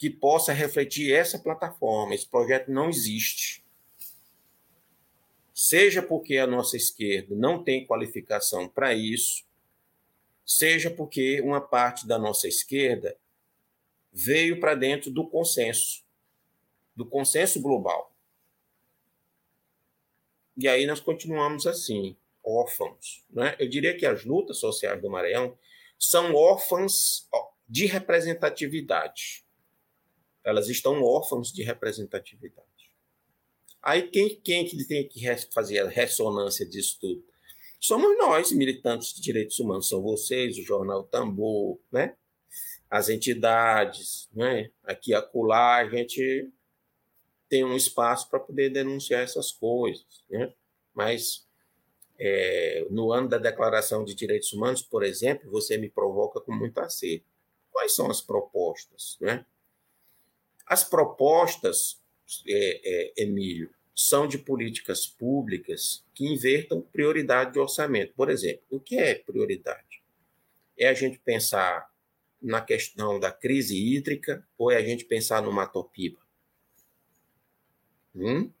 [0.00, 2.14] que possa refletir essa plataforma.
[2.14, 3.62] Esse projeto não existe.
[5.52, 9.44] Seja porque a nossa esquerda não tem qualificação para isso,
[10.42, 13.14] seja porque uma parte da nossa esquerda
[14.10, 16.02] veio para dentro do consenso,
[16.96, 18.10] do consenso global.
[20.56, 23.22] E aí nós continuamos assim, órfãos.
[23.28, 23.54] Né?
[23.58, 25.58] Eu diria que as lutas sociais do Maranhão
[25.98, 27.28] são órfãs
[27.68, 29.44] de representatividade.
[30.44, 32.68] Elas estão órfãos de representatividade.
[33.82, 35.20] Aí quem, quem que tem que
[35.52, 37.24] fazer a ressonância disso tudo?
[37.80, 42.14] Somos nós, militantes de direitos humanos, são vocês, o Jornal Tambor, né?
[42.90, 44.70] as entidades, né?
[44.82, 46.50] aqui acolá, a gente
[47.48, 50.24] tem um espaço para poder denunciar essas coisas.
[50.28, 50.52] Né?
[50.92, 51.46] Mas
[52.18, 56.78] é, no ano da Declaração de Direitos Humanos, por exemplo, você me provoca com muito
[56.80, 57.24] acerto.
[57.70, 59.16] Quais são as propostas?
[59.20, 59.46] Né?
[60.70, 62.00] As propostas,
[62.46, 62.80] é,
[63.18, 68.14] é, Emílio, são de políticas públicas que invertam prioridade de orçamento.
[68.14, 70.00] Por exemplo, o que é prioridade?
[70.78, 71.90] É a gente pensar
[72.40, 76.20] na questão da crise hídrica ou é a gente pensar no Matopiba?
[78.14, 78.52] Hum?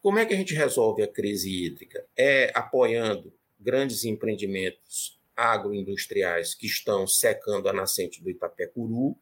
[0.00, 2.06] Como é que a gente resolve a crise hídrica?
[2.16, 9.14] É apoiando grandes empreendimentos agroindustriais que estão secando a nascente do Itapecuru,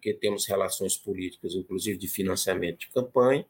[0.00, 3.46] porque temos relações políticas, inclusive de financiamento de campanha,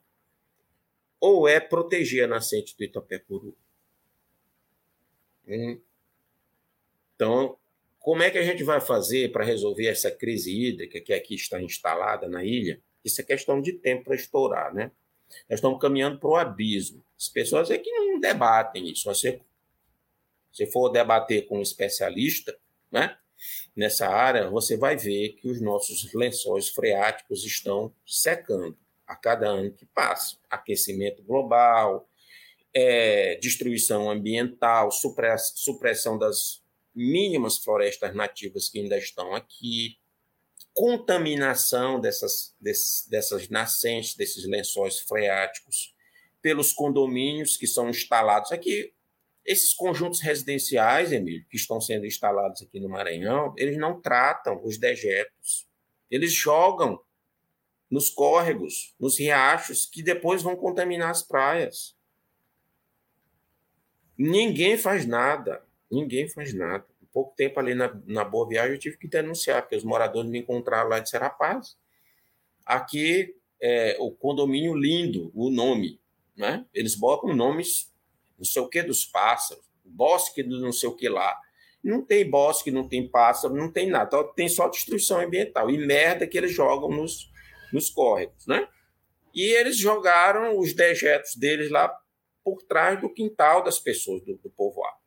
[1.17, 3.57] ou é proteger a nascente do Itapecuru.
[5.47, 5.79] Hum.
[7.15, 7.57] Então,
[7.99, 11.61] como é que a gente vai fazer para resolver essa crise hídrica que aqui está
[11.61, 12.81] instalada na ilha?
[13.03, 14.91] Isso é questão de tempo para estourar, né?
[15.49, 17.01] Nós estamos caminhando para o abismo.
[17.17, 19.05] As pessoas é que não debatem isso.
[19.05, 19.39] Você,
[20.51, 22.57] se for debater com um especialista,
[22.91, 23.17] né?
[23.75, 28.77] Nessa área, você vai ver que os nossos lençóis freáticos estão secando
[29.07, 30.37] a cada ano que passa.
[30.49, 32.09] Aquecimento global,
[32.73, 36.61] é, destruição ambiental, supressão das
[36.93, 39.97] mínimas florestas nativas que ainda estão aqui,
[40.73, 45.93] contaminação dessas, desses, dessas nascentes, desses lençóis freáticos,
[46.41, 48.93] pelos condomínios que são instalados aqui.
[49.45, 54.77] Esses conjuntos residenciais, Emílio, que estão sendo instalados aqui no Maranhão, eles não tratam os
[54.77, 55.67] dejetos.
[56.09, 57.01] Eles jogam
[57.89, 61.95] nos córregos, nos riachos, que depois vão contaminar as praias.
[64.17, 65.65] Ninguém faz nada.
[65.89, 66.85] Ninguém faz nada.
[67.11, 70.39] Pouco tempo ali na, na Boa Viagem eu tive que denunciar, porque os moradores me
[70.39, 71.77] encontraram lá e disseram, rapaz,
[72.65, 75.99] aqui é o condomínio lindo, o nome,
[76.35, 76.65] né?
[76.73, 77.90] Eles botam nomes,
[78.41, 81.39] não sei o que dos pássaros, bosque do não sei o que lá.
[81.83, 84.05] Não tem bosque, não tem pássaro, não tem nada.
[84.07, 87.31] Então, tem só destruição ambiental e merda que eles jogam nos,
[87.71, 88.67] nos córregos, né?
[89.31, 91.95] E eles jogaram os dejetos deles lá
[92.43, 94.97] por trás do quintal das pessoas do, do povoado.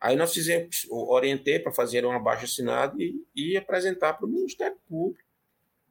[0.00, 4.78] Aí nós fizemos, orientei para fazer um abaixo assinado e, e apresentar para o Ministério
[4.88, 5.28] Público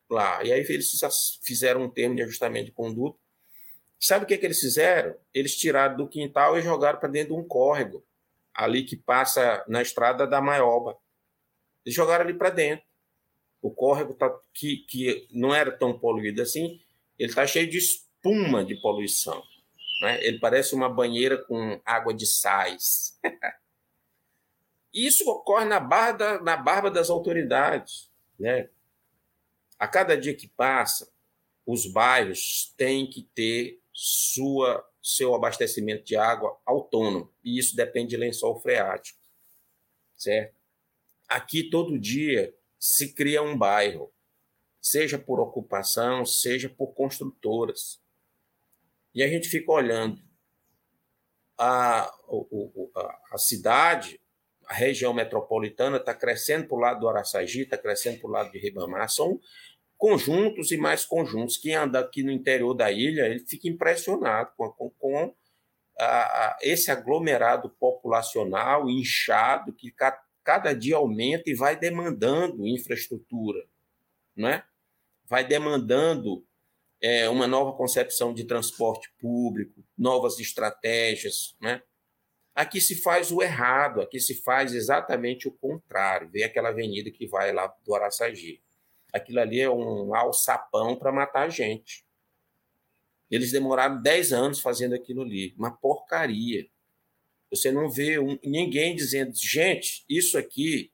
[0.09, 0.43] lá.
[0.43, 0.91] E aí eles
[1.43, 3.19] fizeram um termo de ajustamento de conduta.
[3.99, 5.15] Sabe o que, que eles fizeram?
[5.33, 8.05] Eles tiraram do quintal e jogaram para dentro de um córrego,
[8.53, 10.97] ali que passa na estrada da Maioba.
[11.85, 12.85] Eles jogaram ali para dentro.
[13.61, 16.79] O córrego tá, que, que não era tão poluído assim,
[17.17, 19.41] ele está cheio de espuma de poluição.
[20.01, 20.23] Né?
[20.23, 23.19] Ele parece uma banheira com água de sais.
[24.93, 28.11] Isso ocorre na barba, da, na barba das autoridades.
[28.39, 28.69] Né?
[29.79, 31.11] A cada dia que passa,
[31.65, 37.33] os bairros têm que ter sua, seu abastecimento de água autônomo.
[37.43, 39.19] E isso depende de lençol freático.
[40.15, 40.55] Certo?
[41.27, 44.13] Aqui, todo dia, se cria um bairro,
[44.79, 47.99] seja por ocupação, seja por construtoras.
[49.15, 50.21] E a gente fica olhando
[51.57, 54.21] a, a, a cidade
[54.67, 58.51] a região metropolitana está crescendo para o lado do Araçagi, está crescendo para o lado
[58.51, 59.09] de Ribamar.
[59.09, 59.39] São
[59.97, 61.57] conjuntos e mais conjuntos.
[61.57, 65.35] Quem anda aqui no interior da ilha, ele fica impressionado com, com, com
[65.99, 73.65] a, esse aglomerado populacional inchado que ca, cada dia aumenta e vai demandando infraestrutura,
[74.35, 74.63] né?
[75.27, 76.45] vai demandando
[77.01, 81.81] é, uma nova concepção de transporte público, novas estratégias, né?
[82.55, 86.27] Aqui se faz o errado, aqui se faz exatamente o contrário.
[86.31, 88.63] Vê aquela avenida que vai lá do Araçagi.
[89.13, 92.05] Aquilo ali é um alçapão para matar a gente.
[93.29, 95.53] Eles demoraram 10 anos fazendo aquilo ali.
[95.57, 96.67] Uma porcaria.
[97.49, 100.91] Você não vê um, ninguém dizendo, gente, isso aqui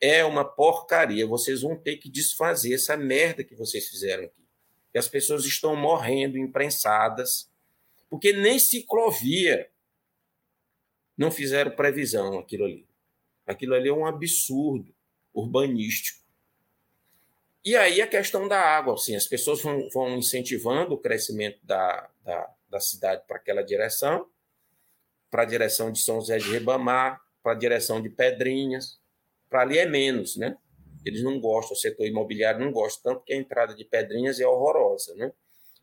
[0.00, 1.26] é uma porcaria.
[1.26, 4.46] Vocês vão ter que desfazer essa merda que vocês fizeram aqui.
[4.94, 7.50] E as pessoas estão morrendo imprensadas,
[8.08, 9.70] porque nem ciclovia
[11.16, 12.86] não fizeram previsão aquilo ali.
[13.46, 14.94] Aquilo ali é um absurdo
[15.32, 16.25] urbanístico.
[17.66, 22.08] E aí a questão da água, assim, as pessoas vão, vão incentivando o crescimento da,
[22.22, 24.30] da, da cidade para aquela direção,
[25.28, 29.00] para a direção de São José de Ribamar, para a direção de Pedrinhas,
[29.50, 30.56] para ali é menos, né?
[31.04, 34.46] Eles não gostam, o setor imobiliário não gosta, tanto que a entrada de Pedrinhas é
[34.46, 35.32] horrorosa, né?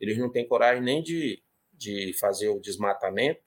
[0.00, 3.42] Eles não têm coragem nem de, de fazer o desmatamento,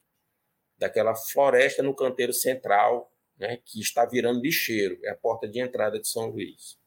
[0.76, 5.98] daquela floresta no canteiro central, né, que está virando lixeiro, é a porta de entrada
[5.98, 6.78] de São Luís.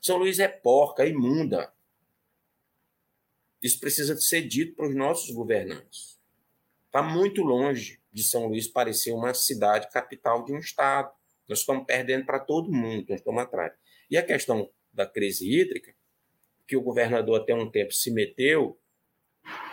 [0.00, 1.72] São Luís é porca, é imunda.
[3.62, 6.18] Isso precisa ser dito para os nossos governantes.
[6.86, 11.12] Está muito longe de São Luís parecer uma cidade capital de um estado.
[11.46, 13.72] Nós estamos perdendo para todo mundo, nós estamos atrás.
[14.10, 15.94] E a questão da crise hídrica,
[16.66, 18.78] que o governador até um tempo se meteu,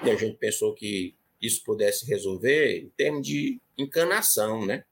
[0.04, 4.86] e a gente pensou que isso pudesse resolver em termos de encanação, né?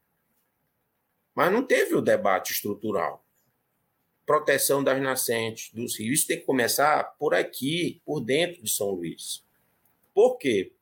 [1.34, 3.25] Mas não teve o debate estrutural.
[4.26, 8.90] Proteção das nascentes, dos rios, isso tem que começar por aqui, por dentro de São
[8.90, 9.46] Luís.
[10.14, 10.74] Por quê?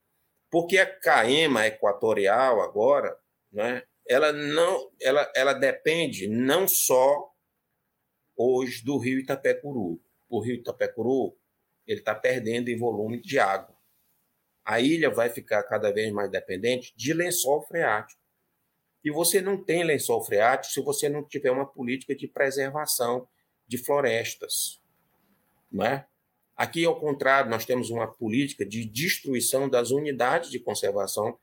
[0.50, 3.18] Porque a CAEMA equatorial agora,
[3.52, 7.34] né, ela não, ela, ela depende não só
[8.36, 10.00] hoje do rio Itapecuru.
[10.30, 11.36] O rio Itapecuru
[11.86, 13.76] ele está perdendo em volume de água.
[14.66, 18.22] A ilha vai ficar cada vez mais dependente de lençol freático.
[19.04, 23.28] E você não tem lençol freático se você não tiver uma política de preservação
[23.74, 24.80] de florestas.
[25.72, 26.06] Não é?
[26.56, 31.40] Aqui, ao contrário, nós temos uma política de destruição das unidades de conservação,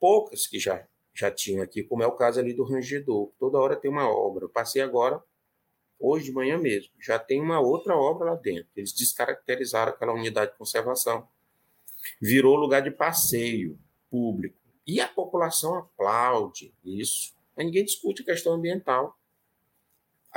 [0.00, 3.30] poucas que já, já tinham aqui, como é o caso ali do Rangedor.
[3.38, 4.46] Toda hora tem uma obra.
[4.46, 5.22] Eu passei agora,
[6.00, 8.68] hoje de manhã mesmo, já tem uma outra obra lá dentro.
[8.74, 11.28] Eles descaracterizaram aquela unidade de conservação.
[12.18, 13.78] Virou lugar de passeio
[14.10, 14.56] público.
[14.86, 17.36] E a população aplaude isso.
[17.54, 19.17] Ninguém discute a questão ambiental.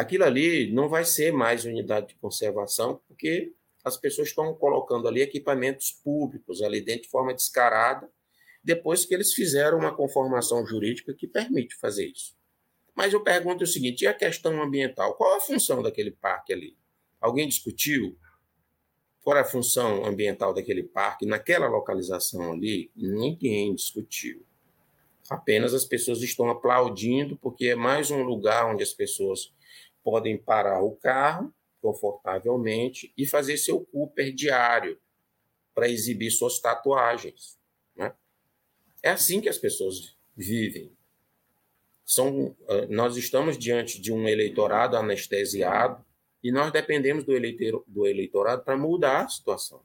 [0.02, 5.22] Aquilo ali não vai ser mais unidade de conservação, porque as pessoas estão colocando ali
[5.22, 8.12] equipamentos públicos ali dentro de forma descarada,
[8.64, 12.36] depois que eles fizeram uma conformação jurídica que permite fazer isso.
[12.96, 15.14] Mas eu pergunto o seguinte: e a questão ambiental?
[15.14, 16.76] Qual a função daquele parque ali?
[17.20, 18.18] Alguém discutiu?
[19.24, 22.90] Qual a função ambiental daquele parque naquela localização ali?
[22.96, 24.44] Ninguém discutiu.
[25.30, 29.54] Apenas as pessoas estão aplaudindo porque é mais um lugar onde as pessoas
[30.04, 35.00] podem parar o carro confortavelmente e fazer seu Cooper diário
[35.74, 37.58] para exibir suas tatuagens.
[37.96, 38.14] Né?
[39.02, 40.96] É assim que as pessoas vivem.
[42.06, 46.06] São, ah, nós estamos diante de um eleitorado anestesiado
[46.44, 49.82] e nós dependemos do, eleito, do eleitorado para mudar a situação.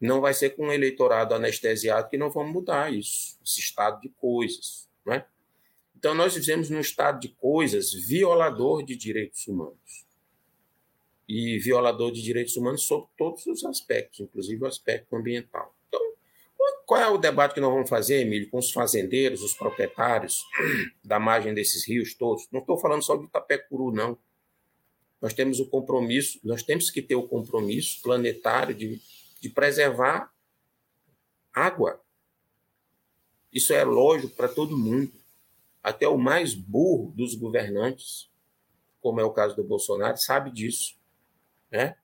[0.00, 4.08] Não vai ser com um eleitorado anestesiado que não vamos mudar isso, esse estado de
[4.10, 4.88] coisas.
[5.04, 5.24] Né?
[5.98, 10.06] Então, nós vivemos num estado de coisas violador de direitos humanos
[11.28, 15.74] e violador de direitos humanos sob todos os aspectos, inclusive o aspecto ambiental.
[15.88, 16.00] Então,
[16.86, 20.44] qual é o debate que nós vamos fazer, Emílio, com os fazendeiros, os proprietários
[21.04, 22.46] da margem desses rios todos?
[22.52, 24.16] Não estou falando só de Itapecuru, não.
[25.20, 29.00] Nós temos o compromisso, nós temos que ter o compromisso planetário de,
[29.40, 30.32] de preservar
[31.52, 32.00] água.
[33.52, 35.17] Isso é lógico para todo mundo.
[35.82, 38.30] Até o mais burro dos governantes,
[39.00, 40.98] como é o caso do Bolsonaro, sabe disso.
[41.70, 41.96] Né?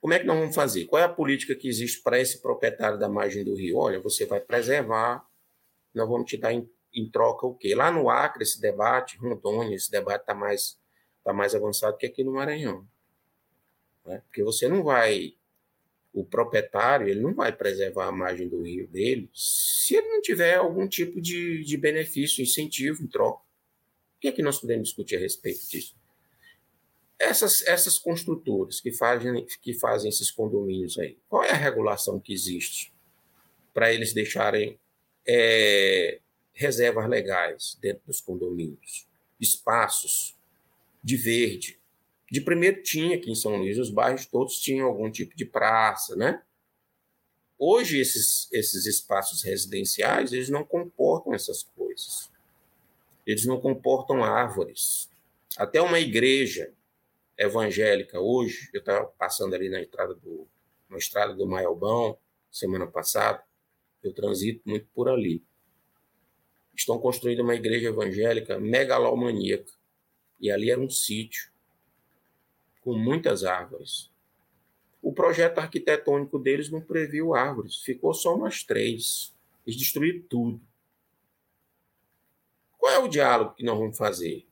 [0.00, 0.84] Como é que nós vamos fazer?
[0.84, 3.78] Qual é a política que existe para esse proprietário da margem do rio?
[3.78, 5.26] Olha, você vai preservar,
[5.94, 7.74] nós vamos te dar em, em troca o quê?
[7.74, 10.78] Lá no Acre, esse debate, Rondônia, esse debate está mais,
[11.22, 12.86] tá mais avançado que aqui no Maranhão.
[14.04, 14.20] Né?
[14.26, 15.34] Porque você não vai,
[16.14, 20.54] o proprietário, ele não vai preservar a margem do rio dele se ele não tiver
[20.54, 23.42] algum tipo de, de benefício, incentivo em troca.
[24.16, 25.96] O que é que nós podemos discutir a respeito disso?
[27.18, 32.32] Essas, essas construtoras que fazem, que fazem esses condomínios aí, qual é a regulação que
[32.32, 32.94] existe
[33.72, 34.78] para eles deixarem
[35.26, 36.20] é,
[36.52, 39.08] reservas legais dentro dos condomínios?
[39.40, 40.36] Espaços
[41.02, 41.80] de verde.
[42.34, 46.16] De primeiro tinha aqui em São Luís, os bairros todos tinham algum tipo de praça,
[46.16, 46.42] né?
[47.56, 52.28] Hoje, esses, esses espaços residenciais, eles não comportam essas coisas.
[53.24, 55.08] Eles não comportam árvores.
[55.56, 56.72] Até uma igreja
[57.38, 60.48] evangélica hoje, eu estava passando ali na estrada do,
[60.90, 62.18] na estrada do Maiobão,
[62.50, 63.44] semana passada,
[64.02, 65.40] eu transito muito por ali.
[66.74, 69.72] Estão construindo uma igreja evangélica megalomaníaca.
[70.40, 71.53] E ali era um sítio
[72.84, 74.10] com muitas árvores.
[75.02, 79.34] O projeto arquitetônico deles não previu árvores, ficou só umas três.
[79.66, 80.60] Eles destruíram tudo.
[82.78, 84.46] Qual é o diálogo que nós vamos fazer?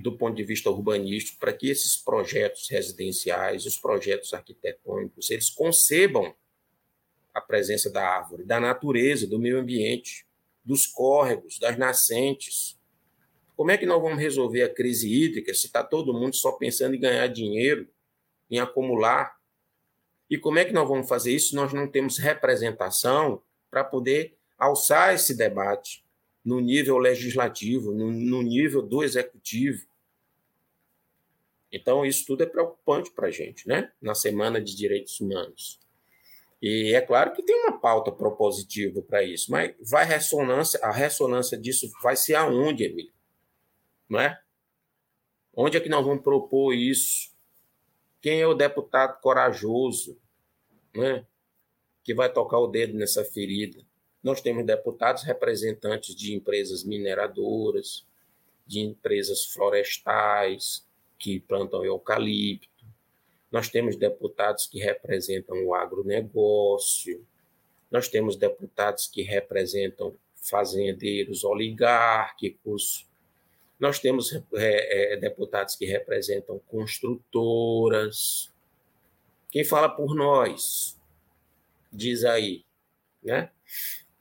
[0.00, 6.32] do ponto de vista urbanístico, para que esses projetos residenciais, os projetos arquitetônicos, eles concebam
[7.34, 10.24] a presença da árvore, da natureza, do meio ambiente,
[10.64, 12.77] dos córregos, das nascentes.
[13.58, 16.94] Como é que nós vamos resolver a crise hídrica se está todo mundo só pensando
[16.94, 17.88] em ganhar dinheiro,
[18.48, 19.36] em acumular?
[20.30, 24.36] E como é que nós vamos fazer isso se nós não temos representação para poder
[24.56, 26.04] alçar esse debate
[26.44, 29.84] no nível legislativo, no, no nível do executivo?
[31.72, 33.90] Então, isso tudo é preocupante para a gente, né?
[34.00, 35.80] Na Semana de Direitos Humanos.
[36.62, 41.58] E é claro que tem uma pauta propositiva para isso, mas vai ressonância, a ressonância
[41.58, 43.17] disso vai ser aonde, Emílio?
[44.08, 44.40] Não é?
[45.54, 47.32] Onde é que nós vamos propor isso?
[48.20, 50.18] Quem é o deputado corajoso,
[50.94, 51.26] né?
[52.02, 53.84] Que vai tocar o dedo nessa ferida?
[54.22, 58.06] Nós temos deputados representantes de empresas mineradoras,
[58.66, 60.86] de empresas florestais,
[61.18, 62.68] que plantam eucalipto,
[63.50, 67.26] nós temos deputados que representam o agronegócio,
[67.90, 73.07] nós temos deputados que representam fazendeiros oligárquicos,
[73.78, 78.52] nós temos é, é, deputados que representam construtoras.
[79.50, 80.98] Quem fala por nós?
[81.92, 82.64] Diz aí.
[83.22, 83.50] Né?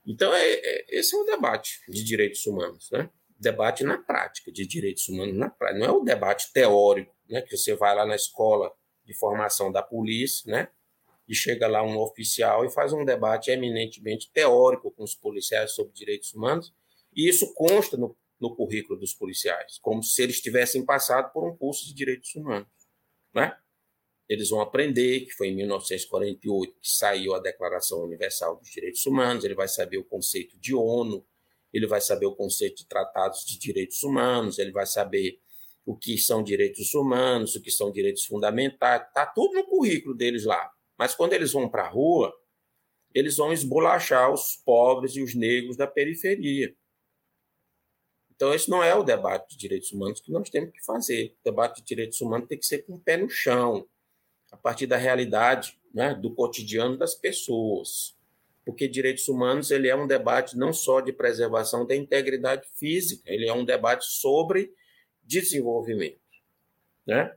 [0.05, 2.89] Então, é, é, esse é o debate de direitos humanos.
[2.91, 3.09] Né?
[3.39, 5.79] Debate na prática de direitos humanos na prática.
[5.79, 7.41] Não é o debate teórico, né?
[7.41, 8.71] que você vai lá na escola
[9.03, 10.69] de formação da polícia, né?
[11.27, 15.93] e chega lá um oficial e faz um debate eminentemente teórico com os policiais sobre
[15.93, 16.73] direitos humanos,
[17.13, 21.55] e isso consta no no currículo dos policiais, como se eles tivessem passado por um
[21.55, 22.67] curso de direitos humanos.
[23.33, 23.57] Né?
[24.29, 29.43] Eles vão aprender que foi em 1948 que saiu a Declaração Universal dos Direitos Humanos,
[29.43, 31.25] ele vai saber o conceito de ONU,
[31.73, 35.39] ele vai saber o conceito de tratados de direitos humanos, ele vai saber
[35.85, 40.43] o que são direitos humanos, o que são direitos fundamentais, está tudo no currículo deles
[40.43, 40.69] lá.
[40.97, 42.33] Mas quando eles vão para a rua,
[43.13, 46.75] eles vão esbolachar os pobres e os negros da periferia.
[48.37, 51.35] Então, esse não é o debate de direitos humanos que nós temos que fazer.
[51.41, 53.87] O debate de direitos humanos tem que ser com o pé no chão,
[54.51, 58.15] a partir da realidade, né, do cotidiano das pessoas.
[58.63, 63.47] Porque direitos humanos ele é um debate não só de preservação da integridade física, ele
[63.47, 64.71] é um debate sobre
[65.23, 66.21] desenvolvimento.
[67.07, 67.35] Né?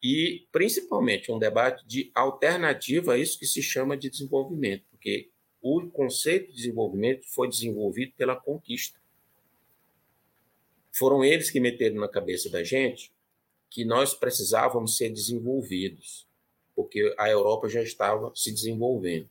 [0.00, 5.30] E, principalmente, um debate de alternativa a isso que se chama de desenvolvimento, porque
[5.60, 9.00] o conceito de desenvolvimento foi desenvolvido pela conquista.
[10.96, 13.12] Foram eles que meteram na cabeça da gente
[13.68, 16.26] que nós precisávamos ser desenvolvidos,
[16.74, 19.28] porque a Europa já estava se desenvolvendo.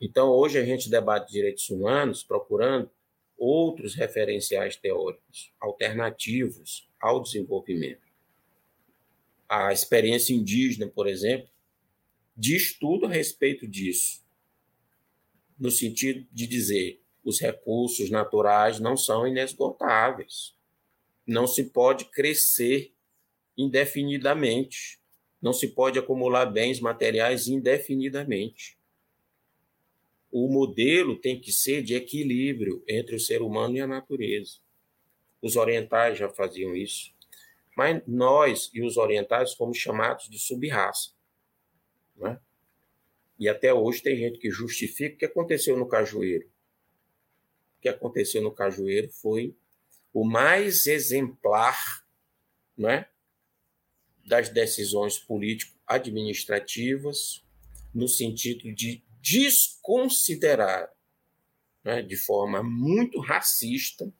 [0.00, 2.90] Então, hoje a gente debate direitos humanos procurando
[3.36, 8.06] outros referenciais teóricos alternativos ao desenvolvimento.
[9.46, 11.50] A experiência indígena, por exemplo,
[12.34, 14.24] diz tudo a respeito disso,
[15.58, 20.54] no sentido de dizer os recursos naturais não são inesgotáveis.
[21.26, 22.94] Não se pode crescer
[23.58, 25.00] indefinidamente.
[25.42, 28.78] Não se pode acumular bens materiais indefinidamente.
[30.30, 34.60] O modelo tem que ser de equilíbrio entre o ser humano e a natureza.
[35.42, 37.12] Os orientais já faziam isso.
[37.76, 41.10] Mas nós e os orientais fomos chamados de subraça.
[42.16, 42.38] Né?
[43.36, 46.48] E até hoje tem gente que justifica o que aconteceu no Cajueiro
[47.80, 49.56] que aconteceu no Cajueiro foi
[50.12, 52.04] o mais exemplar
[52.76, 53.08] né,
[54.26, 57.44] das decisões político-administrativas,
[57.94, 60.90] no sentido de desconsiderar
[61.84, 64.12] né, de forma muito racista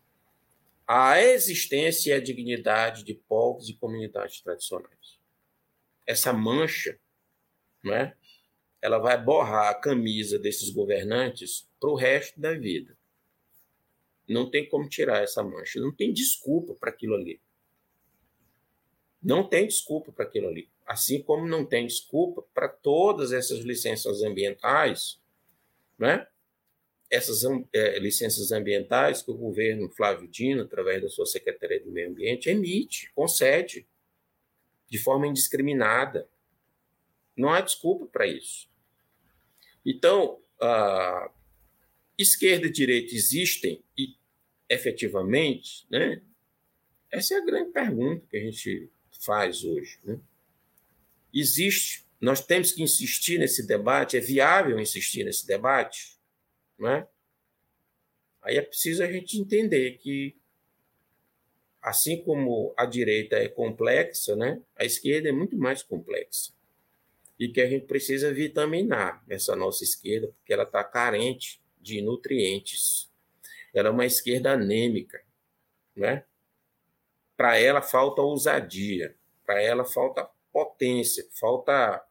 [0.87, 5.19] a existência e a dignidade de povos e comunidades tradicionais.
[6.07, 6.97] Essa mancha,
[7.83, 8.17] né,
[8.81, 12.97] ela vai borrar a camisa desses governantes para o resto da vida.
[14.29, 15.81] Não tem como tirar essa mancha.
[15.81, 17.41] Não tem desculpa para aquilo ali.
[19.23, 20.69] Não tem desculpa para aquilo ali.
[20.87, 25.21] Assim como não tem desculpa para todas essas licenças ambientais,
[25.99, 26.27] né?
[27.11, 32.11] essas é, licenças ambientais que o governo Flávio Dino, através da sua Secretaria do Meio
[32.11, 33.87] Ambiente, emite, concede
[34.89, 36.29] de forma indiscriminada.
[37.37, 38.69] Não há desculpa para isso.
[39.85, 41.31] Então, ah,
[42.19, 44.17] esquerda e direita existem e
[44.69, 46.23] efetivamente, né?
[47.11, 48.91] Essa é a grande pergunta que a gente
[49.21, 49.99] faz hoje.
[50.05, 50.19] Né?
[51.33, 56.19] Existe, nós temos que insistir nesse debate, é viável insistir nesse debate,
[56.79, 57.07] né?
[58.43, 60.37] Aí é preciso a gente entender que,
[61.83, 64.63] assim como a direita é complexa, né?
[64.77, 66.53] A esquerda é muito mais complexa
[67.39, 73.09] e que a gente precisa vitaminar essa nossa esquerda, porque ela está carente de nutrientes.
[73.73, 75.23] Ela é uma esquerda anêmica,
[75.95, 76.25] né?
[77.37, 79.15] Para ela falta ousadia,
[79.45, 82.05] para ela falta potência, falta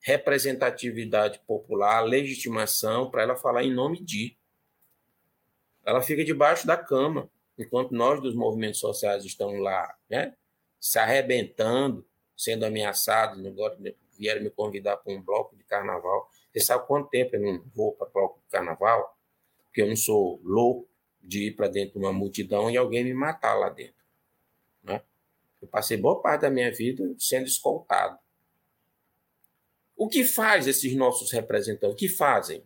[0.00, 4.36] representatividade popular, legitimação para ela falar em nome de.
[5.84, 7.28] Ela fica debaixo da cama,
[7.58, 10.36] enquanto nós dos movimentos sociais estamos lá, né?
[10.78, 13.76] Se arrebentando, sendo ameaçados, agora
[14.16, 16.30] vieram me convidar para um bloco de carnaval.
[16.54, 19.14] Você sabe quanto tempo eu não vou para de carnaval?
[19.74, 20.88] porque eu não sou louco
[21.20, 24.04] de ir para dentro de uma multidão e alguém me matar lá dentro.
[24.84, 25.02] Né?
[25.60, 28.16] Eu passei boa parte da minha vida sendo escoltado.
[29.96, 31.92] O que faz esses nossos representantes?
[31.92, 32.64] O que fazem?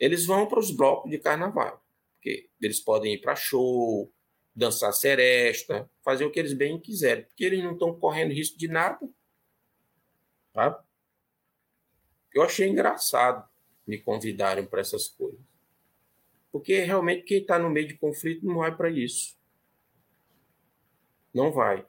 [0.00, 1.84] Eles vão para os blocos de carnaval.
[2.14, 4.10] Porque eles podem ir para show,
[4.56, 8.68] dançar seresta, fazer o que eles bem quiserem, porque eles não estão correndo risco de
[8.68, 9.06] nada.
[10.54, 10.83] Tá?
[12.34, 13.48] Eu achei engraçado
[13.86, 15.40] me convidarem para essas coisas.
[16.50, 19.36] Porque realmente quem está no meio de conflito não vai para isso.
[21.32, 21.86] Não vai.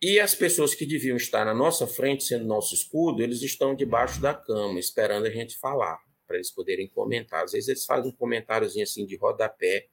[0.00, 4.20] E as pessoas que deviam estar na nossa frente, sendo nosso escudo, eles estão debaixo
[4.20, 7.44] da cama, esperando a gente falar, para eles poderem comentar.
[7.44, 9.88] Às vezes eles fazem um comentáriozinho assim de rodapé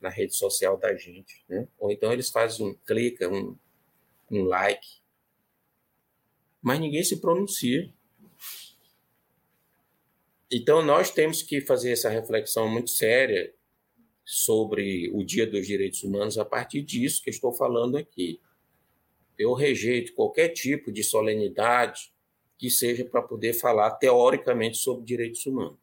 [0.00, 1.68] na rede social da gente, né?
[1.78, 3.56] Ou então eles fazem um clica, um,
[4.30, 5.00] um like.
[6.60, 7.92] Mas ninguém se pronuncia.
[10.50, 13.54] Então, nós temos que fazer essa reflexão muito séria
[14.24, 18.40] sobre o Dia dos Direitos Humanos a partir disso que estou falando aqui.
[19.38, 22.12] Eu rejeito qualquer tipo de solenidade
[22.58, 25.78] que seja para poder falar teoricamente sobre direitos humanos.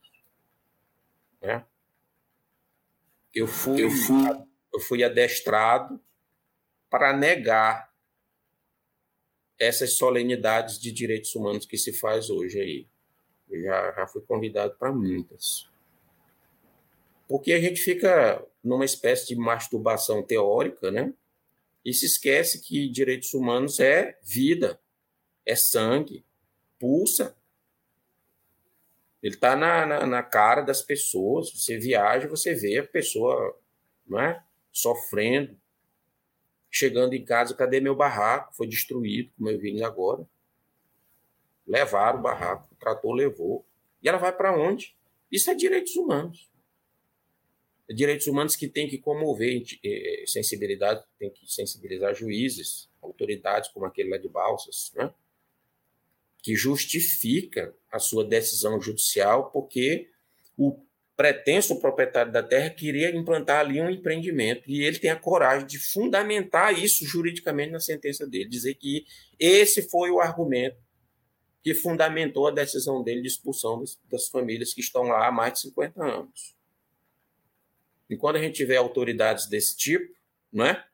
[1.41, 1.65] Né?
[3.34, 4.45] Eu, fui, eu, fui...
[4.74, 5.99] eu fui adestrado
[6.89, 7.91] para negar
[9.59, 12.88] essas solenidades de direitos humanos que se faz hoje aí.
[13.50, 15.70] Eu já, já fui convidado para muitas.
[17.28, 21.14] Porque a gente fica numa espécie de masturbação teórica, né?
[21.84, 24.80] E se esquece que direitos humanos é vida,
[25.45, 26.26] é sangue,
[26.80, 27.36] pulsa.
[29.22, 31.52] Ele está na, na, na, cara das pessoas.
[31.52, 33.58] Você viaja, você vê a pessoa
[34.06, 34.43] não é?
[34.72, 35.58] sofrendo.
[36.70, 38.56] Chegando em casa, cadê meu barraco?
[38.56, 40.28] Foi destruído, como eu vi agora.
[41.68, 43.65] Levaram o barraco, o trator levou.
[44.01, 44.95] E ela vai para onde?
[45.32, 46.49] Isso é direitos humanos.
[47.89, 53.86] É direitos humanos que tem que comover eh, sensibilidade, tem que sensibilizar juízes, autoridades como
[53.86, 55.13] aquele lá de Balsas, né?
[56.41, 60.09] que justifica a sua decisão judicial porque
[60.57, 60.80] o
[61.15, 65.80] pretenso proprietário da terra queria implantar ali um empreendimento e ele tem a coragem de
[65.80, 69.05] fundamentar isso juridicamente na sentença dele, dizer que
[69.39, 70.78] esse foi o argumento
[71.68, 75.51] que fundamentou a decisão dele de expulsão das, das famílias que estão lá há mais
[75.51, 76.55] de 50 anos.
[78.09, 80.15] E quando a gente tiver autoridades desse tipo,
[80.49, 80.88] não é?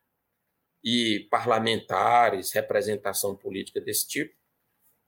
[0.83, 4.33] E parlamentares, representação política desse tipo,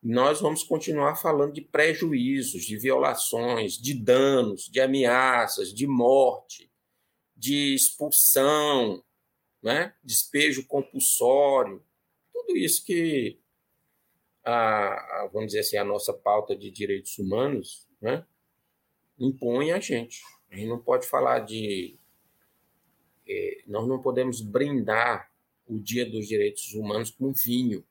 [0.00, 6.70] nós vamos continuar falando de prejuízos, de violações, de danos, de ameaças, de morte,
[7.36, 9.02] de expulsão,
[9.60, 9.92] né?
[10.00, 11.84] despejo compulsório,
[12.32, 13.40] tudo isso que
[14.46, 18.24] a, a, vamos dizer assim, a nossa pauta de direitos humanos né,
[19.18, 20.22] impõe a gente.
[20.50, 21.98] A gente não pode falar de.
[23.28, 25.30] É, nós não podemos brindar
[25.66, 27.84] o Dia dos Direitos Humanos com vinho.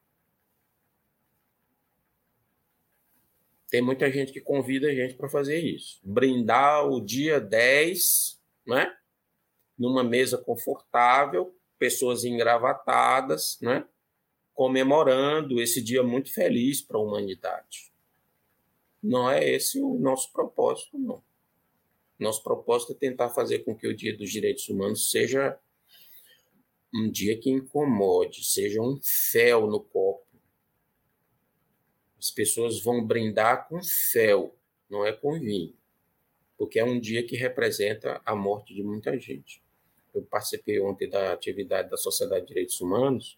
[3.70, 6.00] Tem muita gente que convida a gente para fazer isso.
[6.02, 8.96] Brindar o dia 10, né?
[9.78, 13.86] Numa mesa confortável, pessoas engravatadas, né?
[14.56, 17.92] Comemorando esse dia muito feliz para a humanidade.
[19.04, 21.22] Não é esse o nosso propósito, não.
[22.18, 25.60] Nosso propósito é tentar fazer com que o Dia dos Direitos Humanos seja
[26.94, 30.26] um dia que incomode, seja um fel no copo.
[32.18, 34.56] As pessoas vão brindar com fel,
[34.90, 35.76] não é com vinho,
[36.58, 39.62] porque é um dia que representa a morte de muita gente.
[40.14, 43.38] Eu participei ontem da atividade da Sociedade de Direitos Humanos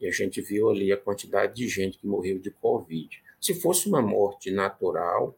[0.00, 3.22] e a gente viu ali a quantidade de gente que morreu de Covid.
[3.40, 5.36] Se fosse uma morte natural,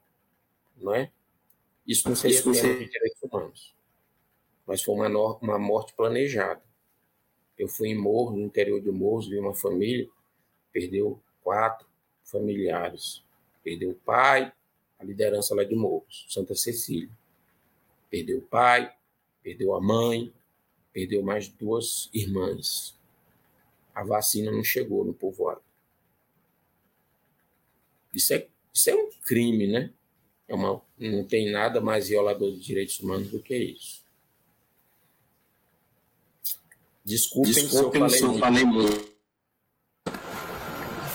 [0.76, 1.10] não é?
[1.86, 3.74] Isso não seria Isso de direitos humanos.
[4.66, 6.62] Mas foi uma, uma morte planejada.
[7.56, 10.08] Eu fui em Morro, no interior de Morros, vi uma família,
[10.72, 11.86] perdeu quatro
[12.24, 13.24] familiares.
[13.64, 14.52] Perdeu o pai,
[14.98, 17.10] a liderança lá de Morros, Santa Cecília.
[18.10, 18.92] Perdeu o pai,
[19.42, 20.32] perdeu a mãe,
[20.92, 22.97] perdeu mais duas irmãs
[23.98, 25.60] a vacina não chegou no povoado.
[28.14, 29.92] Isso é, isso é um crime, né?
[30.46, 34.04] É uma, não tem nada mais violador de direitos humanos do que isso.
[37.04, 39.17] Desculpem, Desculpem se eu falei muito.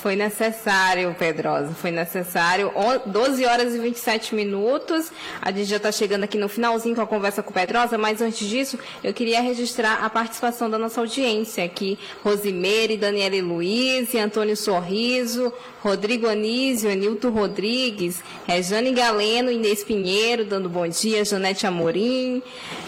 [0.04, 2.74] Foi necessário, Pedrosa, foi necessário.
[3.06, 5.10] 12 horas e 27 minutos.
[5.41, 8.22] A gente já está chegando aqui no finalzinho com a conversa com o Pedrosa, mas
[8.22, 11.97] antes disso, eu queria registrar a participação da nossa audiência aqui.
[12.22, 20.86] Rosimeire, Daniele Luiz, Antônio Sorriso, Rodrigo Anísio, Anilton Rodrigues, Rejane Galeno, Inês Pinheiro, dando bom
[20.86, 22.43] dia, Janete Amorim,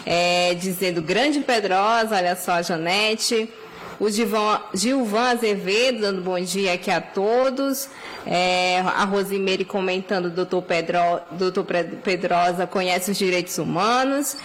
[0.05, 3.49] é, dizendo grande Pedrosa, olha só, Janete.
[3.97, 7.87] O Gilvan, Azevedo, dando bom dia aqui a todos.
[8.27, 10.97] É, a Rosimeire comentando, doutor, Pedro,
[11.31, 11.65] doutor
[12.03, 14.35] Pedrosa conhece os direitos humanos.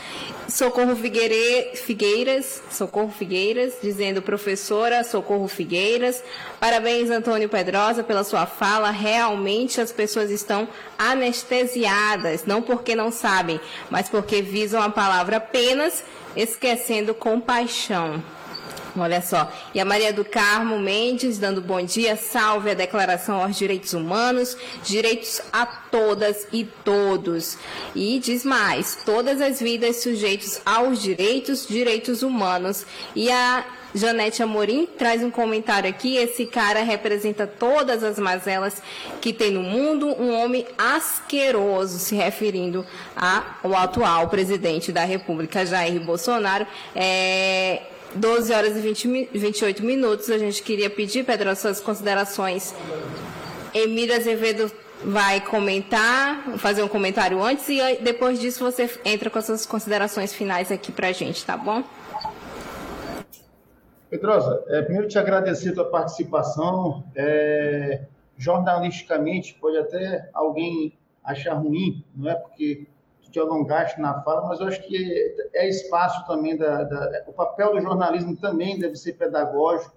[0.49, 6.23] Socorro Figueire, Figueiras, Socorro Figueiras, dizendo professora Socorro Figueiras,
[6.61, 13.61] parabéns Antônio Pedrosa pela sua fala, realmente as pessoas estão anestesiadas, não porque não sabem,
[13.89, 16.05] mas porque visam a palavra apenas,
[16.37, 18.23] esquecendo compaixão.
[18.97, 19.51] Olha só.
[19.75, 24.57] E a Maria do Carmo Mendes dando bom dia, salve a Declaração aos Direitos Humanos,
[24.85, 27.57] direitos a todas e todos.
[27.95, 32.85] E diz mais, todas as vidas sujeitos aos direitos, direitos humanos.
[33.15, 33.65] E a
[33.95, 36.17] Janete Amorim traz um comentário aqui.
[36.17, 38.83] Esse cara representa todas as mazelas
[39.21, 42.85] que tem no mundo, um homem asqueroso, se referindo
[43.17, 46.67] ao atual presidente da República, Jair Bolsonaro.
[46.95, 47.83] É,
[48.15, 50.31] 12 horas e 20, 28 minutos.
[50.31, 52.75] A gente queria pedir, Pedro, as suas considerações.
[53.75, 54.71] Emília Azevedo
[55.05, 60.33] vai comentar, fazer um comentário antes e depois disso você entra com as suas considerações
[60.33, 61.83] finais aqui para a gente, tá bom?
[64.11, 67.05] Pedrosa, é, primeiro te agradecer a tua participação.
[67.15, 68.03] É,
[68.37, 72.35] jornalisticamente, pode até alguém achar ruim, não é?
[72.35, 72.87] Porque
[73.31, 77.73] te alongaste na fala, mas eu acho que é, espaço também da, da, o papel
[77.73, 79.95] do jornalismo também deve ser pedagógico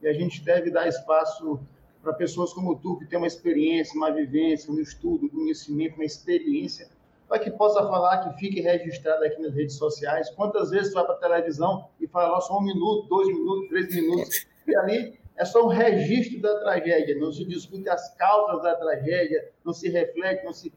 [0.00, 1.60] e a gente deve dar espaço
[2.02, 6.04] para pessoas como tu que tem uma experiência, uma vivência, um estudo, um conhecimento, uma
[6.04, 6.88] experiência,
[7.28, 10.30] para que possa falar, que fique registrado aqui nas redes sociais.
[10.30, 13.94] Quantas vezes tu vai para a televisão e fala só um minuto, dois minutos, três
[13.94, 18.74] minutos, e ali é só um registro da tragédia, não se discute as causas da
[18.76, 20.72] tragédia, não se reflete, não se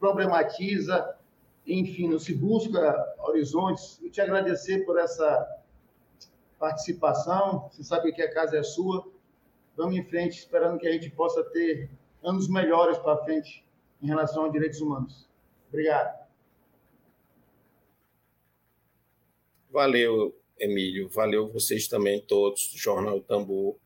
[0.00, 1.16] problematiza,
[1.66, 4.00] enfim, não se busca horizontes.
[4.02, 5.62] Eu te agradecer por essa
[6.58, 7.68] participação.
[7.70, 9.06] Você sabe que a casa é sua.
[9.76, 11.90] Vamos em frente, esperando que a gente possa ter
[12.22, 13.64] anos melhores para frente
[14.00, 15.28] em relação a direitos humanos.
[15.68, 16.22] Obrigado.
[19.70, 21.08] Valeu, Emílio.
[21.08, 23.76] Valeu vocês também, todos do Jornal Tambor.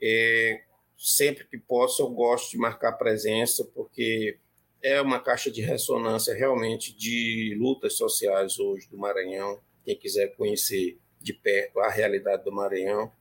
[0.00, 0.62] É,
[0.98, 4.38] sempre que posso, eu gosto de marcar presença, porque
[4.82, 9.60] é uma caixa de ressonância realmente de lutas sociais hoje do Maranhão.
[9.84, 13.12] Quem quiser conhecer de perto a realidade do Maranhão,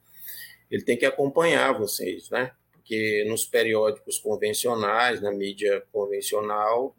[0.70, 2.52] ele tem que acompanhar vocês, né?
[2.72, 6.96] Porque nos periódicos convencionais, na mídia convencional,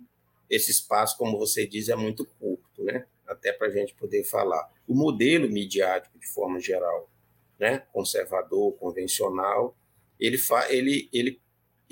[0.49, 3.07] esse espaço, como você diz, é muito curto, né?
[3.27, 4.71] Até para a gente poder falar.
[4.87, 7.11] O modelo midiático, de forma geral,
[7.59, 7.83] né?
[7.93, 9.77] conservador, convencional,
[10.21, 11.41] ele, fa ele, ele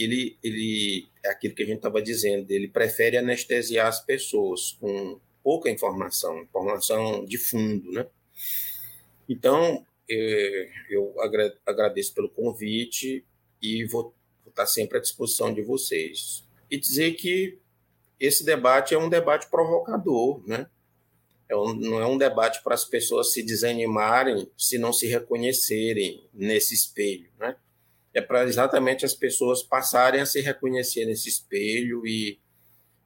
[0.03, 5.21] ele, ele é aquilo que a gente estava dizendo, ele prefere anestesiar as pessoas com
[5.43, 8.07] pouca informação, informação de fundo, né?
[9.29, 11.15] Então, é, eu
[11.67, 13.25] agradeço pelo convite
[13.63, 14.15] e vou,
[14.47, 16.45] estar sempre à disposição de vocês.
[16.71, 17.59] E dizer que
[18.19, 20.69] esse debate é um debate provocador, né?
[21.49, 26.25] É um, não é um debate para as pessoas se desanimarem se não se reconhecerem
[26.33, 27.57] nesse espelho, né?
[28.13, 32.41] É para exatamente as pessoas passarem a se reconhecer nesse espelho e,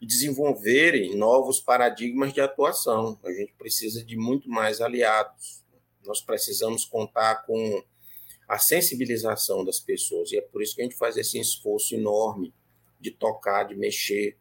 [0.00, 3.18] e, desenvolverem novos paradigmas de atuação.
[3.24, 5.62] A gente precisa de muito mais aliados.
[6.04, 7.82] Nós precisamos contar com
[8.48, 12.52] a sensibilização das pessoas e é por isso que a gente faz esse esforço enorme
[13.00, 14.36] de tocar, de mexer,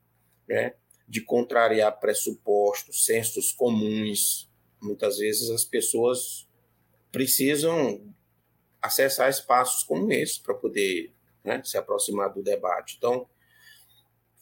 [0.47, 0.73] né?
[1.07, 4.49] de contrariar pressupostos, sensos comuns.
[4.81, 6.47] Muitas vezes as pessoas
[7.11, 8.12] precisam
[8.83, 12.95] acessar espaços como esse para poder né, se aproximar do debate.
[12.97, 13.25] Então,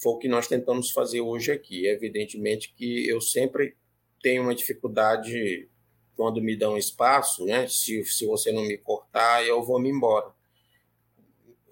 [0.02, 1.86] foi o que nós tentamos fazer hoje aqui.
[1.86, 3.78] Evidentemente que eu sempre
[4.22, 5.70] tenho uma dificuldade
[6.16, 7.68] quando me dão espaço, né?
[7.68, 10.32] Se, se você não me cortar, eu vou me embora.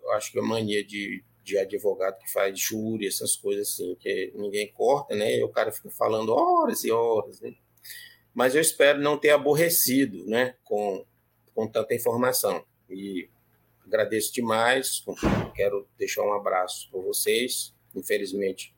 [0.04, 4.32] Eu acho que é mania de, de advogado que faz júri, essas coisas assim, que
[4.36, 5.38] ninguém corta, né?
[5.38, 7.56] E o cara fica falando horas e horas, né?
[8.34, 10.56] Mas eu espero não ter aborrecido, né?
[10.64, 11.04] Com,
[11.60, 12.64] com tanta informação.
[12.90, 13.28] E
[13.86, 15.04] agradeço demais.
[15.54, 17.76] Quero deixar um abraço para vocês.
[17.94, 18.74] Infelizmente,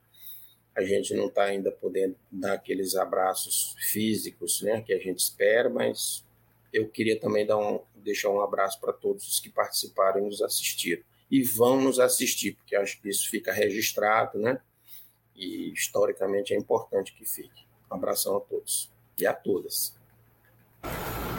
[0.75, 5.69] a gente não está ainda podendo dar aqueles abraços físicos né, que a gente espera,
[5.69, 6.25] mas
[6.73, 10.41] eu queria também dar um, deixar um abraço para todos os que participaram e nos
[10.41, 11.03] assistiram.
[11.29, 14.59] E vão nos assistir, porque acho que isso fica registrado, né?
[15.35, 17.63] E historicamente é importante que fique.
[17.91, 20.00] Um abração a todos e a todas.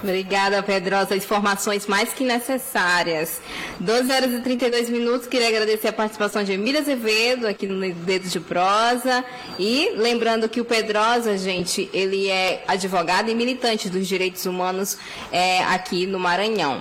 [0.03, 1.15] Obrigada, Pedrosa.
[1.15, 3.41] Informações mais que necessárias.
[3.79, 5.29] 12 horas e 32 minutos.
[5.29, 9.25] Queria agradecer a participação de Emília Azevedo aqui no Dedo de Prosa.
[9.59, 14.99] E lembrando que o Pedrosa, gente, ele é advogado e militante dos direitos humanos
[15.31, 16.81] é, aqui no Maranhão.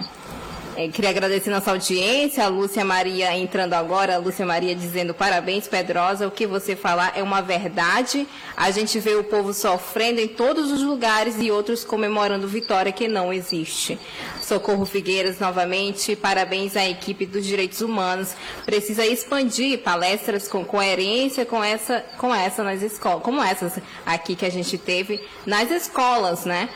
[0.73, 5.67] É, queria agradecer nossa audiência, a Lúcia Maria entrando agora, a Lúcia Maria dizendo parabéns,
[5.67, 8.25] Pedrosa, o que você falar é uma verdade.
[8.55, 13.09] A gente vê o povo sofrendo em todos os lugares e outros comemorando vitória que
[13.09, 13.99] não existe.
[14.41, 18.33] Socorro Figueiras, novamente, parabéns à equipe dos direitos humanos.
[18.65, 24.45] Precisa expandir palestras com coerência com essa, com essa nas escolas, como essas aqui que
[24.45, 26.69] a gente teve nas escolas, né?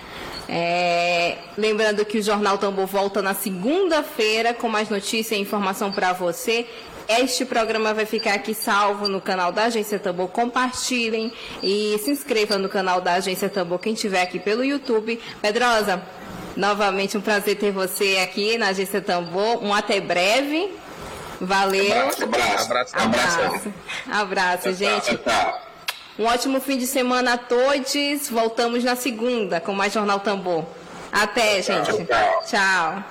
[0.48, 6.14] É, lembrando que o Jornal Tambor volta na segunda-feira com mais notícia e informação para
[6.14, 6.68] você.
[7.08, 10.28] Este programa vai ficar aqui salvo no canal da Agência Tambor.
[10.30, 11.32] Compartilhem
[11.62, 15.20] e se inscrevam no canal da Agência Tambor, quem estiver aqui pelo YouTube.
[15.42, 16.02] Pedrosa,
[16.56, 19.64] novamente um prazer ter você aqui na Agência Tambor.
[19.64, 20.74] Um até breve.
[21.40, 21.92] Valeu.
[21.92, 22.96] Abraço, abraço, abraço.
[22.96, 23.74] Abraço,
[24.10, 25.18] abraço, abraço gente.
[25.18, 25.75] Tchau.
[26.18, 28.30] Um ótimo fim de semana a todos.
[28.32, 30.64] Voltamos na segunda com mais Jornal Tambor.
[31.12, 31.92] Até, gente.
[31.92, 32.44] Tchau.
[32.48, 33.04] tchau.